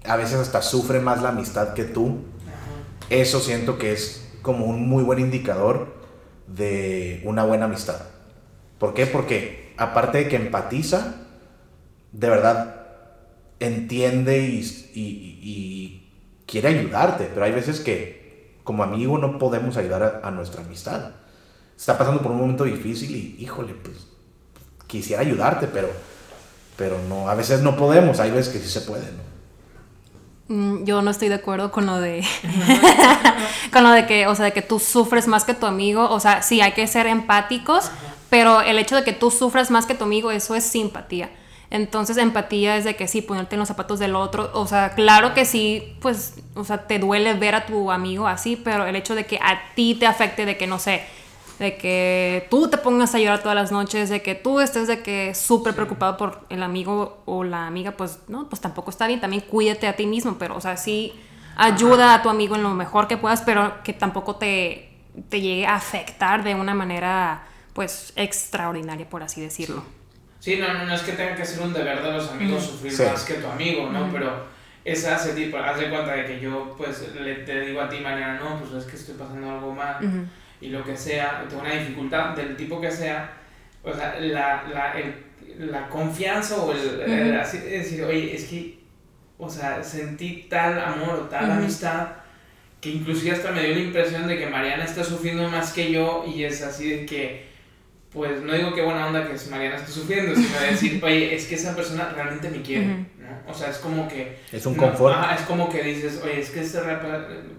a 0.05 0.15
veces 0.15 0.35
hasta 0.35 0.61
sufre 0.61 0.99
más 0.99 1.21
la 1.21 1.29
amistad 1.29 1.73
que 1.73 1.83
tú, 1.83 2.19
eso 3.09 3.39
siento 3.39 3.77
que 3.77 3.91
es 3.93 4.27
como 4.41 4.65
un 4.65 4.87
muy 4.87 5.03
buen 5.03 5.19
indicador 5.19 5.95
de 6.47 7.21
una 7.23 7.43
buena 7.43 7.65
amistad. 7.65 8.01
¿Por 8.79 8.93
qué? 8.93 9.05
Porque 9.05 9.73
aparte 9.77 10.19
de 10.19 10.27
que 10.27 10.35
empatiza, 10.35 11.15
de 12.11 12.29
verdad 12.29 12.85
entiende 13.59 14.39
y, 14.93 16.01
quiere 16.45 16.67
ayudarte, 16.69 17.29
pero 17.33 17.43
hay 17.43 17.51
veces 17.51 17.79
que 17.79 18.59
como 18.63 18.83
amigo 18.83 19.17
no 19.17 19.39
podemos 19.39 19.77
ayudar 19.77 20.21
a, 20.23 20.27
a, 20.27 20.31
nuestra 20.31 20.63
amistad. 20.63 21.11
Está 21.75 21.97
pasando 21.97 22.21
por 22.21 22.31
un 22.31 22.37
momento 22.37 22.63
difícil 22.63 23.15
y, 23.15 23.35
híjole, 23.43 23.73
pues 23.73 24.07
quisiera 24.87 25.23
ayudarte, 25.23 25.67
pero, 25.67 25.89
pero 26.77 26.97
no, 27.09 27.29
a 27.29 27.35
veces 27.35 27.61
no 27.61 27.75
podemos, 27.75 28.19
hay 28.19 28.31
veces 28.31 28.53
que 28.53 28.59
sí 28.59 28.69
se 28.69 28.81
puede, 28.81 29.05
¿no? 29.05 29.34
Mm, 30.47 30.84
yo 30.84 31.01
no 31.01 31.10
estoy 31.10 31.29
de 31.29 31.36
acuerdo 31.36 31.71
con 31.71 31.88
lo 31.88 31.99
de 31.99 32.23
con 33.73 33.84
lo 33.84 33.91
de 33.91 34.05
que, 34.05 34.27
o 34.27 34.36
sea, 34.36 34.45
de 34.45 34.53
que 34.53 34.62
tú 34.62 34.79
sufres 34.79 35.27
más 35.27 35.43
que 35.43 35.55
tu 35.55 35.65
amigo, 35.65 36.08
o 36.10 36.19
sea, 36.19 36.43
sí 36.43 36.62
hay 36.62 36.73
que 36.73 36.86
ser 36.86 37.08
empáticos, 37.08 37.89
pero 38.29 38.62
el 38.62 38.77
hecho 38.77 38.95
de 38.95 39.03
que 39.03 39.13
tú 39.13 39.31
sufras 39.31 39.71
más 39.71 39.86
que 39.86 39.95
tu 39.95 40.03
amigo, 40.03 40.29
eso 40.31 40.55
es 40.55 40.63
simpatía. 40.63 41.31
Entonces, 41.71 42.17
empatía 42.17 42.77
es 42.77 42.84
de 42.84 42.95
que 42.95 43.08
sí, 43.08 43.21
ponerte 43.21 43.55
en 43.55 43.60
los 43.60 43.67
zapatos 43.67 43.97
del 43.99 44.15
otro. 44.15 44.51
O 44.53 44.67
sea, 44.67 44.91
claro 44.93 45.34
que 45.34 45.45
sí, 45.45 45.95
pues, 45.99 46.36
o 46.53 46.63
sea, 46.63 46.88
te 46.88 46.99
duele 46.99 47.34
ver 47.34 47.55
a 47.55 47.65
tu 47.65 47.91
amigo 47.91 48.27
así, 48.27 48.55
pero 48.55 48.86
el 48.86 48.95
hecho 48.95 49.15
de 49.15 49.25
que 49.25 49.39
a 49.41 49.73
ti 49.75 49.95
te 49.95 50.05
afecte, 50.05 50.45
de 50.45 50.58
que, 50.58 50.67
no 50.67 50.79
sé, 50.79 51.03
de 51.59 51.77
que 51.77 52.47
tú 52.49 52.69
te 52.69 52.77
pongas 52.77 53.15
a 53.15 53.19
llorar 53.19 53.41
todas 53.41 53.55
las 53.55 53.71
noches, 53.71 54.09
de 54.09 54.21
que 54.21 54.35
tú 54.35 54.59
estés 54.59 54.87
de 54.87 55.01
que 55.01 55.33
súper 55.33 55.73
sí. 55.73 55.75
preocupado 55.77 56.17
por 56.17 56.45
el 56.49 56.61
amigo 56.63 57.21
o 57.25 57.43
la 57.43 57.67
amiga, 57.67 57.91
pues 57.91 58.19
no, 58.27 58.49
pues 58.49 58.61
tampoco 58.61 58.89
está 58.89 59.07
bien, 59.07 59.21
también 59.21 59.41
cuídate 59.41 59.87
a 59.87 59.95
ti 59.95 60.05
mismo, 60.05 60.37
pero 60.37 60.57
o 60.57 60.61
sea, 60.61 60.75
sí 60.75 61.13
ayuda 61.55 62.07
Ajá. 62.07 62.15
a 62.15 62.21
tu 62.23 62.29
amigo 62.29 62.55
en 62.55 62.63
lo 62.63 62.71
mejor 62.71 63.07
que 63.07 63.17
puedas, 63.17 63.41
pero 63.41 63.83
que 63.83 63.93
tampoco 63.93 64.35
te, 64.35 64.89
te 65.29 65.39
llegue 65.39 65.65
a 65.65 65.75
afectar 65.75 66.43
de 66.43 66.55
una 66.55 66.73
manera 66.73 67.43
pues 67.73 68.11
extraordinaria, 68.15 69.09
por 69.09 69.23
así 69.23 69.41
decirlo. 69.41 69.83
Sí, 70.39 70.57
no, 70.57 70.71
no, 70.73 70.85
no 70.85 70.93
es 70.93 71.01
que 71.01 71.13
tenga 71.13 71.35
que 71.35 71.45
ser 71.45 71.61
un 71.61 71.73
deber 71.73 72.03
de 72.03 72.11
los 72.11 72.29
amigos 72.29 72.63
mm. 72.63 72.67
sufrir 72.67 72.91
sí. 72.93 73.03
más 73.03 73.23
que 73.23 73.35
tu 73.35 73.47
amigo, 73.47 73.89
¿no? 73.89 74.07
Mm. 74.07 74.11
Pero 74.11 74.45
esa 74.83 75.15
hace 75.15 75.33
tipo, 75.33 75.57
haz 75.57 75.79
de 75.79 75.89
cuenta 75.89 76.11
de 76.11 76.25
que 76.25 76.39
yo 76.39 76.75
pues 76.77 77.13
le, 77.15 77.35
te 77.35 77.61
digo 77.61 77.81
a 77.81 77.89
ti 77.89 77.99
mañana, 78.01 78.39
no, 78.39 78.59
pues 78.59 78.83
es 78.83 78.89
que 78.89 78.97
estoy 78.97 79.15
pasando 79.15 79.49
algo 79.49 79.73
mal. 79.73 79.97
Mm 80.01 80.05
-hmm 80.05 80.25
y 80.61 80.67
lo 80.69 80.83
que 80.83 80.95
sea, 80.95 81.45
tengo 81.49 81.61
una 81.61 81.73
dificultad 81.73 82.35
del 82.35 82.55
tipo 82.55 82.79
que 82.79 82.91
sea, 82.91 83.33
o 83.83 83.93
sea, 83.93 84.19
la, 84.19 84.63
la, 84.73 84.93
el, 84.97 85.69
la 85.71 85.87
confianza 85.87 86.57
o 86.57 86.71
el, 86.71 86.77
uh 86.77 87.01
-huh. 87.01 87.29
el, 87.29 87.39
así, 87.39 87.59
decir, 87.59 88.03
oye, 88.03 88.35
es 88.35 88.45
que, 88.45 88.79
o 89.37 89.49
sea, 89.49 89.83
sentí 89.83 90.47
tal 90.49 90.79
amor 90.79 91.19
o 91.19 91.29
tal 91.29 91.45
uh 91.45 91.53
-huh. 91.53 91.57
amistad 91.57 92.07
que 92.81 92.89
inclusive 92.91 93.31
hasta 93.31 93.51
me 93.51 93.63
dio 93.63 93.73
la 93.75 93.81
impresión 93.81 94.27
de 94.27 94.37
que 94.37 94.47
Mariana 94.47 94.83
está 94.85 95.03
sufriendo 95.03 95.49
más 95.49 95.73
que 95.73 95.91
yo 95.91 96.23
y 96.27 96.43
es 96.43 96.61
así 96.61 96.89
de 96.89 97.05
que, 97.05 97.45
pues 98.11 98.41
no 98.41 98.53
digo 98.53 98.73
que 98.73 98.81
buena 98.83 99.07
onda 99.07 99.27
que 99.27 99.33
Mariana 99.49 99.75
esté 99.75 99.91
sufriendo, 99.91 100.35
sino 100.35 100.59
de 100.59 100.67
decir, 100.67 101.03
oye, 101.03 101.35
es 101.35 101.47
que 101.47 101.55
esa 101.55 101.75
persona 101.75 102.11
realmente 102.15 102.49
me 102.49 102.61
quiere, 102.61 102.85
uh 102.85 102.89
-huh. 102.89 103.05
¿No? 103.25 103.51
O 103.51 103.53
sea, 103.53 103.69
es 103.69 103.77
como 103.77 104.07
que... 104.07 104.39
Es 104.51 104.65
un 104.65 104.75
confort. 104.75 105.17
No, 105.17 105.31
es 105.31 105.41
como 105.41 105.69
que 105.69 105.83
dices, 105.83 106.21
oye, 106.23 106.39
es 106.39 106.49
que 106.49 106.61
este 106.61 106.79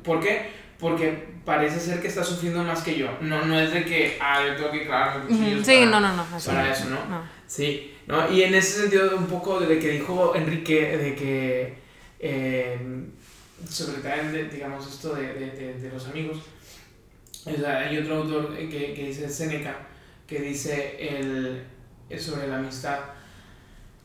¿Por 0.02 0.20
qué? 0.20 0.66
porque 0.78 1.36
parece 1.44 1.80
ser 1.80 2.00
que 2.00 2.08
está 2.08 2.22
sufriendo 2.22 2.62
más 2.62 2.82
que 2.82 2.96
yo. 2.96 3.08
No, 3.20 3.44
no 3.44 3.58
es 3.58 3.72
de 3.72 3.84
que, 3.84 4.18
ah, 4.20 4.44
yo 4.46 4.56
tengo 4.56 4.70
que 4.70 4.84
clavarme 4.84 5.26
cuchillos 5.26 5.66
Sí, 5.66 5.76
para, 5.78 5.86
no, 5.86 6.00
no, 6.00 6.16
no. 6.16 6.24
Para 6.44 6.72
eso, 6.72 6.84
¿no? 6.90 7.04
no? 7.06 7.22
Sí, 7.46 7.94
¿no? 8.06 8.30
Y 8.30 8.42
en 8.42 8.54
ese 8.54 8.82
sentido, 8.82 9.16
un 9.16 9.26
poco 9.26 9.58
de 9.60 9.74
lo 9.74 9.80
que 9.80 9.90
dijo 9.90 10.34
Enrique, 10.34 10.96
de 10.98 11.14
que, 11.14 11.74
eh, 12.18 12.78
sobre 13.68 14.02
también, 14.02 14.32
de, 14.32 14.44
digamos, 14.54 14.86
esto 14.86 15.14
de, 15.14 15.34
de, 15.34 15.74
de, 15.74 15.90
los 15.90 16.06
amigos, 16.08 16.38
o 17.44 17.50
sea, 17.52 17.78
hay 17.78 17.96
otro 17.98 18.16
autor 18.16 18.56
que, 18.56 18.92
que 18.94 19.06
dice 19.06 19.28
Seneca, 19.28 19.76
que 20.26 20.40
dice 20.40 20.96
el, 20.98 21.62
sobre 22.18 22.48
la 22.48 22.56
amistad, 22.56 22.98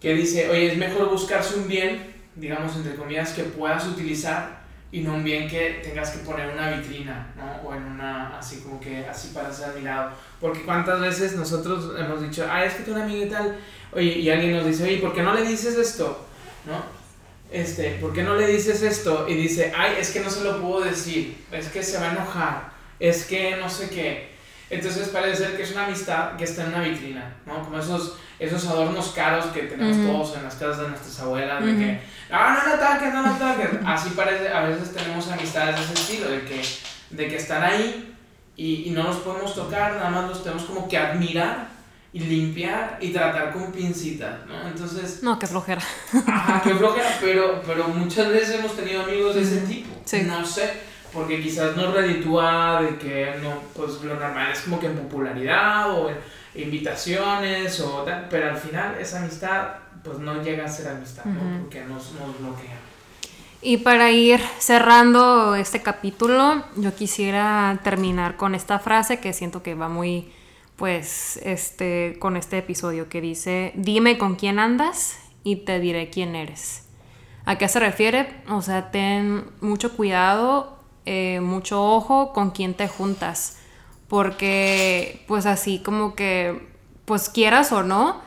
que 0.01 0.15
dice, 0.15 0.49
oye, 0.49 0.71
es 0.71 0.77
mejor 0.77 1.09
buscarse 1.09 1.55
un 1.55 1.67
bien, 1.67 2.13
digamos, 2.35 2.75
entre 2.75 2.95
comillas, 2.95 3.33
que 3.33 3.43
puedas 3.43 3.85
utilizar 3.87 4.61
y 4.91 5.01
no 5.01 5.13
un 5.13 5.23
bien 5.23 5.47
que 5.47 5.79
tengas 5.83 6.09
que 6.09 6.25
poner 6.25 6.49
una 6.49 6.71
vitrina, 6.71 7.31
¿no? 7.37 7.69
O 7.69 7.73
en 7.73 7.83
una, 7.83 8.37
así 8.37 8.59
como 8.61 8.79
que, 8.79 9.05
así 9.05 9.29
para 9.29 9.53
ser 9.53 9.69
admirado. 9.69 10.11
Porque 10.41 10.63
cuántas 10.63 10.99
veces 10.99 11.35
nosotros 11.35 11.93
hemos 11.97 12.21
dicho, 12.21 12.45
ah, 12.49 12.65
es 12.65 12.73
que 12.73 12.91
un 12.91 12.99
amigo 12.99 13.25
y 13.25 13.29
tal, 13.29 13.57
oye, 13.93 14.17
y 14.17 14.29
alguien 14.29 14.53
nos 14.53 14.65
dice, 14.65 14.83
oye, 14.83 14.97
¿por 14.97 15.13
qué 15.13 15.21
no 15.21 15.33
le 15.33 15.43
dices 15.43 15.75
esto? 15.75 16.25
¿No? 16.65 16.83
Este, 17.51 17.91
¿por 18.01 18.11
qué 18.11 18.23
no 18.23 18.35
le 18.35 18.47
dices 18.47 18.81
esto? 18.81 19.27
Y 19.29 19.35
dice, 19.35 19.71
ay, 19.77 19.97
es 19.99 20.09
que 20.11 20.21
no 20.21 20.29
se 20.29 20.43
lo 20.43 20.61
puedo 20.61 20.81
decir, 20.81 21.37
es 21.51 21.67
que 21.67 21.83
se 21.83 21.99
va 21.99 22.09
a 22.09 22.11
enojar, 22.13 22.71
es 22.99 23.25
que 23.25 23.55
no 23.57 23.69
sé 23.69 23.89
qué. 23.89 24.30
Entonces 24.71 25.09
parece 25.09 25.43
ser 25.45 25.57
que 25.57 25.63
es 25.63 25.71
una 25.73 25.85
amistad 25.85 26.35
que 26.37 26.45
está 26.45 26.63
en 26.63 26.69
una 26.69 26.79
vitrina, 26.81 27.33
¿no? 27.45 27.61
Como 27.61 27.77
esos, 27.77 28.15
esos 28.39 28.65
adornos 28.67 29.09
caros 29.09 29.47
que 29.47 29.63
tenemos 29.63 29.97
Ujú. 29.97 30.07
todos 30.07 30.37
en 30.37 30.43
las 30.43 30.55
casas 30.55 30.79
de 30.79 30.87
nuestras 30.87 31.19
abuelas, 31.19 31.63
de 31.63 31.71
Ujú. 31.71 31.79
que, 31.79 31.99
ah, 32.31 32.57
no, 32.63 32.69
no 32.69 32.75
ataques, 32.81 33.13
no, 33.13 33.21
no 33.21 33.35
ataques. 33.35 33.69
Así 33.85 34.09
parece, 34.11 34.47
a 34.49 34.61
veces 34.61 34.93
tenemos 34.93 35.29
amistades 35.29 35.75
de 35.75 35.83
ese 35.83 35.93
estilo, 35.93 36.29
de 36.29 36.45
que, 36.45 36.61
de 37.09 37.27
que 37.27 37.35
están 37.35 37.61
ahí 37.63 38.15
y, 38.55 38.83
y 38.87 38.89
no 38.91 39.03
los 39.03 39.17
podemos 39.17 39.53
tocar, 39.53 39.95
nada 39.95 40.09
más 40.09 40.29
los 40.29 40.41
tenemos 40.43 40.63
como 40.63 40.87
que 40.87 40.97
admirar 40.97 41.67
y 42.13 42.19
limpiar 42.19 42.97
y 43.01 43.09
tratar 43.11 43.51
con 43.51 43.71
pincita, 43.73 44.39
¿no? 44.47 44.67
Entonces, 44.67 45.21
No, 45.21 45.37
qué 45.37 45.47
flojera. 45.47 45.81
Ajá, 46.27 46.61
qué 46.63 46.73
flojera, 46.75 47.17
pero, 47.21 47.61
pero 47.65 47.89
muchas 47.89 48.29
veces 48.29 48.55
hemos 48.59 48.75
tenido 48.75 49.03
amigos 49.03 49.35
de 49.35 49.41
ese 49.41 49.57
tipo. 49.61 49.89
Sí. 50.05 50.21
No 50.23 50.45
sé, 50.45 50.71
porque 51.13 51.41
quizás 51.41 51.75
nos 51.75 51.93
reditúa 51.93 52.81
de 52.81 52.97
que 52.97 53.35
no, 53.41 53.53
pues 53.75 54.01
lo 54.01 54.15
normal 54.15 54.51
es 54.51 54.61
como 54.61 54.79
que 54.79 54.87
en 54.87 54.97
popularidad 54.97 55.91
o 55.91 56.09
en 56.09 56.17
invitaciones 56.55 57.79
o 57.79 58.03
tal, 58.03 58.27
pero 58.29 58.49
al 58.49 58.57
final 58.57 58.97
esa 58.99 59.21
amistad 59.21 59.67
pues 60.03 60.19
no 60.19 60.41
llega 60.41 60.65
a 60.65 60.67
ser 60.67 60.87
amistad, 60.89 61.25
¿no? 61.25 61.39
Ujú. 61.39 61.61
Porque 61.63 61.81
nos, 61.81 62.11
nos 62.13 62.39
bloquea. 62.39 62.77
Y 63.61 63.77
para 63.77 64.11
ir 64.11 64.39
cerrando 64.57 65.55
este 65.55 65.81
capítulo, 65.83 66.63
yo 66.77 66.95
quisiera 66.95 67.79
terminar 67.83 68.35
con 68.35 68.55
esta 68.55 68.79
frase 68.79 69.19
que 69.19 69.33
siento 69.33 69.61
que 69.61 69.75
va 69.75 69.87
muy, 69.87 70.31
pues, 70.77 71.39
este, 71.43 72.17
con 72.17 72.37
este 72.37 72.57
episodio 72.57 73.07
que 73.07 73.21
dice, 73.21 73.71
dime 73.75 74.17
con 74.17 74.35
quién 74.35 74.57
andas 74.57 75.19
y 75.43 75.57
te 75.57 75.79
diré 75.79 76.09
quién 76.09 76.35
eres. 76.35 76.87
¿A 77.45 77.59
qué 77.59 77.67
se 77.67 77.79
refiere? 77.79 78.41
O 78.49 78.63
sea, 78.63 78.89
ten 78.89 79.45
mucho 79.61 79.95
cuidado, 79.95 80.80
eh, 81.05 81.39
mucho 81.41 81.83
ojo 81.83 82.33
con 82.33 82.51
quién 82.51 82.73
te 82.73 82.87
juntas, 82.87 83.57
porque, 84.07 85.23
pues, 85.27 85.45
así 85.45 85.79
como 85.79 86.15
que, 86.15 86.67
pues, 87.05 87.29
quieras 87.29 87.71
o 87.71 87.83
no, 87.83 88.21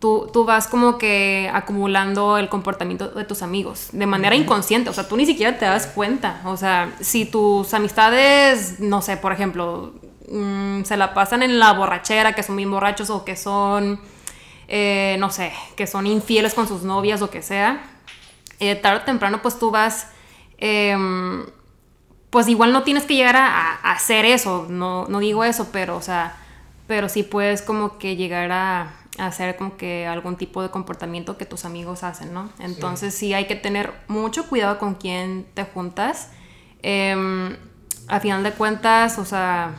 tú, 0.00 0.28
tú 0.32 0.44
vas 0.44 0.66
como 0.66 0.98
que 0.98 1.50
acumulando 1.54 2.36
el 2.36 2.48
comportamiento 2.50 3.08
de 3.08 3.24
tus 3.24 3.42
amigos 3.42 3.88
de 3.92 4.06
manera 4.06 4.34
inconsciente, 4.36 4.90
o 4.90 4.92
sea, 4.92 5.08
tú 5.08 5.16
ni 5.16 5.24
siquiera 5.24 5.58
te 5.58 5.64
das 5.64 5.86
cuenta, 5.86 6.42
o 6.44 6.56
sea, 6.58 6.94
si 7.00 7.24
tus 7.24 7.72
amistades, 7.72 8.80
no 8.80 9.00
sé, 9.00 9.16
por 9.16 9.32
ejemplo, 9.32 9.94
mm, 10.30 10.82
se 10.84 10.96
la 10.98 11.14
pasan 11.14 11.42
en 11.42 11.58
la 11.58 11.72
borrachera, 11.72 12.34
que 12.34 12.42
son 12.42 12.56
bien 12.56 12.70
borrachos 12.70 13.08
o 13.08 13.24
que 13.24 13.36
son, 13.36 13.98
eh, 14.68 15.16
no 15.20 15.30
sé, 15.30 15.52
que 15.76 15.86
son 15.86 16.06
infieles 16.06 16.52
con 16.54 16.68
sus 16.68 16.82
novias 16.82 17.22
o 17.22 17.30
que 17.30 17.40
sea, 17.40 17.82
eh, 18.60 18.74
tarde 18.74 19.00
o 19.00 19.04
temprano 19.04 19.40
pues 19.42 19.58
tú 19.58 19.70
vas... 19.70 20.08
em, 20.58 21.46
pues 22.34 22.48
igual 22.48 22.72
no 22.72 22.82
tienes 22.82 23.04
que 23.04 23.14
llegar 23.14 23.36
a, 23.36 23.74
hacer 23.92 24.24
eso, 24.24 24.66
no, 24.68 25.06
no 25.06 25.20
digo 25.20 25.44
eso, 25.44 25.68
pero 25.70 25.96
o 25.96 26.02
sea, 26.02 26.34
pero 26.88 27.08
sí 27.08 27.22
puedes 27.22 27.62
como 27.62 27.96
que 27.96 28.16
llegar 28.16 28.50
a, 28.50 28.92
a 29.18 29.26
hacer 29.26 29.54
como 29.54 29.76
que 29.76 30.08
algún 30.08 30.34
tipo 30.34 30.60
de 30.60 30.68
comportamiento 30.68 31.38
que 31.38 31.46
tus 31.46 31.64
amigos 31.64 32.02
hacen, 32.02 32.34
¿no? 32.34 32.50
Entonces 32.58 33.14
sí, 33.14 33.34
hay 33.34 33.46
que 33.46 33.54
tener 33.54 33.92
mucho 34.08 34.48
cuidado 34.48 34.80
con 34.80 34.96
quién 34.96 35.46
te 35.54 35.62
juntas. 35.62 36.30
Em, 36.82 37.56
a 38.08 38.18
final 38.18 38.42
de 38.42 38.50
cuentas, 38.50 39.16
o 39.20 39.24
sea, 39.24 39.76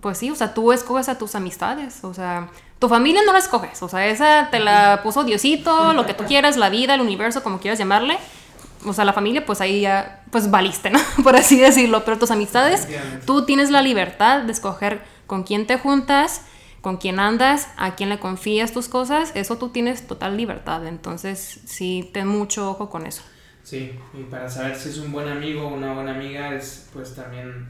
pues 0.00 0.16
sí, 0.16 0.30
o 0.30 0.36
sea, 0.36 0.54
tú 0.54 0.70
escoges 0.70 1.08
a 1.08 1.18
tus 1.18 1.34
amistades, 1.34 2.04
o 2.04 2.14
sea, 2.14 2.50
tu 2.78 2.88
familia 2.88 3.22
no 3.26 3.32
la 3.32 3.40
escoges, 3.40 3.82
o 3.82 3.88
sea, 3.88 4.06
esa 4.06 4.46
te 4.52 4.60
la 4.60 5.00
puso 5.02 5.24
Diosito, 5.24 5.92
lo 5.92 6.06
que 6.06 6.14
tú 6.14 6.22
quieras, 6.28 6.56
la 6.56 6.70
vida, 6.70 6.94
el 6.94 7.00
universo, 7.00 7.42
como 7.42 7.58
quieras 7.58 7.80
llamarle. 7.80 8.16
O 8.86 8.92
sea, 8.92 9.04
la 9.04 9.12
familia, 9.12 9.44
pues 9.44 9.60
ahí 9.60 9.82
ya, 9.82 10.24
pues 10.30 10.50
valiste, 10.50 10.90
¿no? 10.90 10.98
Por 11.22 11.36
así 11.36 11.58
decirlo. 11.58 12.04
Pero 12.04 12.18
tus 12.18 12.30
amistades, 12.30 12.88
tú 13.26 13.44
tienes 13.44 13.70
la 13.70 13.82
libertad 13.82 14.42
de 14.42 14.52
escoger 14.52 15.02
con 15.26 15.42
quién 15.42 15.66
te 15.66 15.78
juntas, 15.78 16.42
con 16.80 16.96
quién 16.96 17.20
andas, 17.20 17.68
a 17.76 17.94
quién 17.94 18.08
le 18.08 18.18
confías 18.18 18.72
tus 18.72 18.88
cosas. 18.88 19.32
Eso 19.34 19.58
tú 19.58 19.68
tienes 19.68 20.06
total 20.06 20.36
libertad. 20.36 20.86
Entonces, 20.86 21.60
sí, 21.66 22.10
ten 22.12 22.26
mucho 22.26 22.70
ojo 22.70 22.88
con 22.88 23.06
eso. 23.06 23.22
Sí, 23.62 23.92
y 24.14 24.22
para 24.24 24.48
saber 24.48 24.74
si 24.74 24.88
es 24.88 24.98
un 24.98 25.12
buen 25.12 25.28
amigo 25.28 25.68
o 25.68 25.74
una 25.74 25.92
buena 25.92 26.12
amiga 26.12 26.54
es 26.54 26.88
pues 26.92 27.14
también 27.14 27.68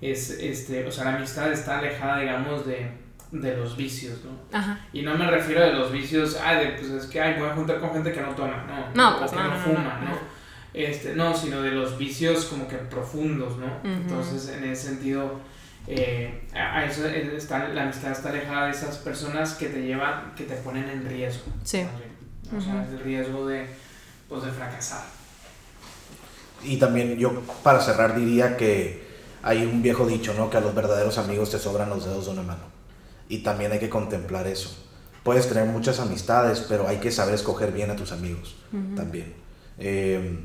es 0.00 0.30
este, 0.30 0.86
o 0.86 0.90
sea, 0.90 1.04
la 1.04 1.16
amistad 1.16 1.52
está 1.52 1.78
alejada, 1.78 2.20
digamos, 2.20 2.66
de, 2.66 2.90
de 3.30 3.56
los 3.56 3.76
vicios, 3.76 4.18
¿no? 4.24 4.58
Ajá. 4.58 4.80
Y 4.92 5.02
no 5.02 5.14
me 5.14 5.30
refiero 5.30 5.62
a 5.62 5.68
los 5.68 5.92
vicios, 5.92 6.38
ah, 6.44 6.54
de 6.54 6.72
pues 6.72 6.90
es 6.90 7.06
que 7.06 7.20
ay, 7.20 7.38
voy 7.38 7.48
a 7.48 7.54
juntar 7.54 7.80
con 7.80 7.92
gente 7.92 8.12
que 8.12 8.20
no 8.20 8.30
toma, 8.30 8.66
no, 8.66 8.94
No, 8.94 9.16
o 9.16 9.18
pues, 9.20 9.30
que 9.30 9.36
no, 9.36 9.44
no, 9.44 9.50
no, 9.50 9.56
no, 9.56 9.62
fuma, 9.62 10.00
no. 10.04 10.39
¿No? 10.72 10.80
Este, 10.80 11.14
no, 11.14 11.36
sino 11.36 11.62
de 11.62 11.70
los 11.70 11.98
vicios 11.98 12.44
como 12.46 12.68
que 12.68 12.76
profundos, 12.76 13.56
¿no? 13.58 13.66
Ujú. 13.66 13.88
Entonces, 13.88 14.48
en 14.48 14.64
ese 14.64 14.88
sentido, 14.88 15.40
eh, 15.86 16.48
a 16.54 16.84
eso 16.84 17.06
está, 17.06 17.68
la 17.68 17.84
amistad 17.84 18.12
está 18.12 18.30
alejada 18.30 18.66
de 18.66 18.72
esas 18.72 18.98
personas 18.98 19.54
que 19.54 19.68
te 19.68 19.82
llevan, 19.82 20.34
que 20.34 20.44
te 20.44 20.54
ponen 20.56 20.88
en 20.88 21.08
riesgo. 21.08 21.44
Sí. 21.64 21.82
¿no? 22.50 22.58
O 22.58 22.60
sea, 22.60 22.86
el 22.90 23.00
riesgo 23.00 23.46
de, 23.46 23.66
pues, 24.28 24.44
de 24.44 24.50
fracasar. 24.50 25.04
Y 26.62 26.76
también 26.76 27.16
yo, 27.16 27.40
para 27.62 27.80
cerrar, 27.80 28.14
diría 28.16 28.56
que 28.56 29.08
hay 29.42 29.64
un 29.64 29.82
viejo 29.82 30.06
dicho, 30.06 30.34
¿no? 30.34 30.50
Que 30.50 30.58
a 30.58 30.60
los 30.60 30.74
verdaderos 30.74 31.16
amigos 31.18 31.50
te 31.50 31.58
sobran 31.58 31.88
los 31.88 32.04
dedos 32.04 32.26
de 32.26 32.32
una 32.32 32.42
mano. 32.42 32.64
Y 33.28 33.38
también 33.38 33.72
hay 33.72 33.78
que 33.78 33.88
contemplar 33.88 34.46
eso. 34.46 34.76
Puedes 35.22 35.48
tener 35.48 35.66
muchas 35.66 36.00
amistades, 36.00 36.64
pero 36.68 36.88
hay 36.88 36.98
que 36.98 37.10
saber 37.10 37.34
escoger 37.34 37.72
bien 37.72 37.90
a 37.90 37.96
tus 37.96 38.12
amigos 38.12 38.56
también. 38.96 39.34
Eh, 39.78 40.38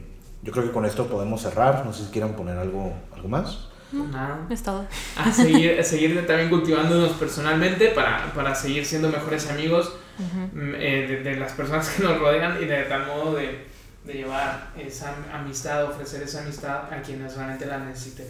yo 0.45 0.51
creo 0.51 0.63
que 0.65 0.71
con 0.71 0.85
esto 0.85 1.07
podemos 1.07 1.41
cerrar. 1.41 1.83
No 1.85 1.91
sé 1.91 2.05
si 2.05 2.11
quieran 2.11 2.33
poner 2.33 2.57
algo, 2.57 2.93
algo 3.13 3.27
más. 3.27 3.67
Nada. 3.91 4.45
Es 4.49 4.61
todo. 4.61 4.85
a 5.17 5.31
seguir, 5.31 5.79
a 5.79 5.83
seguir 5.83 6.27
también 6.27 6.49
cultivándonos 6.49 7.13
personalmente 7.13 7.89
para, 7.89 8.31
para 8.33 8.53
seguir 8.53 8.85
siendo 8.85 9.09
mejores 9.09 9.49
amigos 9.49 9.93
mm, 10.19 10.75
eh, 10.75 11.07
de, 11.07 11.23
de 11.23 11.37
las 11.37 11.53
personas 11.53 11.89
que 11.89 12.03
nos 12.03 12.19
rodean 12.19 12.61
y 12.61 12.65
de 12.65 12.83
tal 12.83 13.07
modo 13.07 13.35
de, 13.35 13.65
de 14.05 14.13
llevar 14.13 14.71
esa 14.77 15.15
amistad, 15.33 15.85
ofrecer 15.85 16.21
esa 16.21 16.41
amistad 16.43 16.93
a 16.93 17.01
quienes 17.01 17.35
realmente 17.35 17.65
la 17.65 17.79
necesiten. 17.79 18.27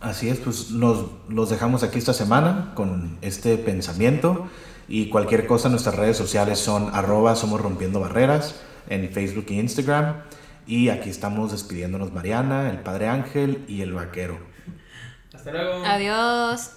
Así 0.00 0.28
es, 0.28 0.38
pues 0.38 0.70
nos, 0.70 1.06
los 1.28 1.48
dejamos 1.48 1.82
aquí 1.82 1.98
esta 1.98 2.12
semana 2.12 2.72
con 2.74 3.16
este 3.22 3.56
pensamiento 3.56 4.46
y 4.88 5.08
cualquier 5.08 5.46
cosa 5.46 5.68
en 5.68 5.72
nuestras 5.72 5.96
redes 5.96 6.18
sociales 6.18 6.58
son 6.58 6.94
arroba 6.94 7.34
somos 7.34 7.60
rompiendo 7.60 8.00
barreras 8.00 8.56
en 8.88 9.10
Facebook 9.10 9.46
e 9.48 9.54
Instagram 9.54 10.16
y 10.66 10.88
aquí 10.88 11.10
estamos 11.10 11.52
despidiéndonos 11.52 12.12
Mariana, 12.12 12.70
el 12.70 12.80
Padre 12.80 13.08
Ángel 13.08 13.64
y 13.68 13.82
el 13.82 13.92
Vaquero. 13.92 14.38
Hasta 15.32 15.52
luego. 15.52 15.84
Adiós. 15.84 16.75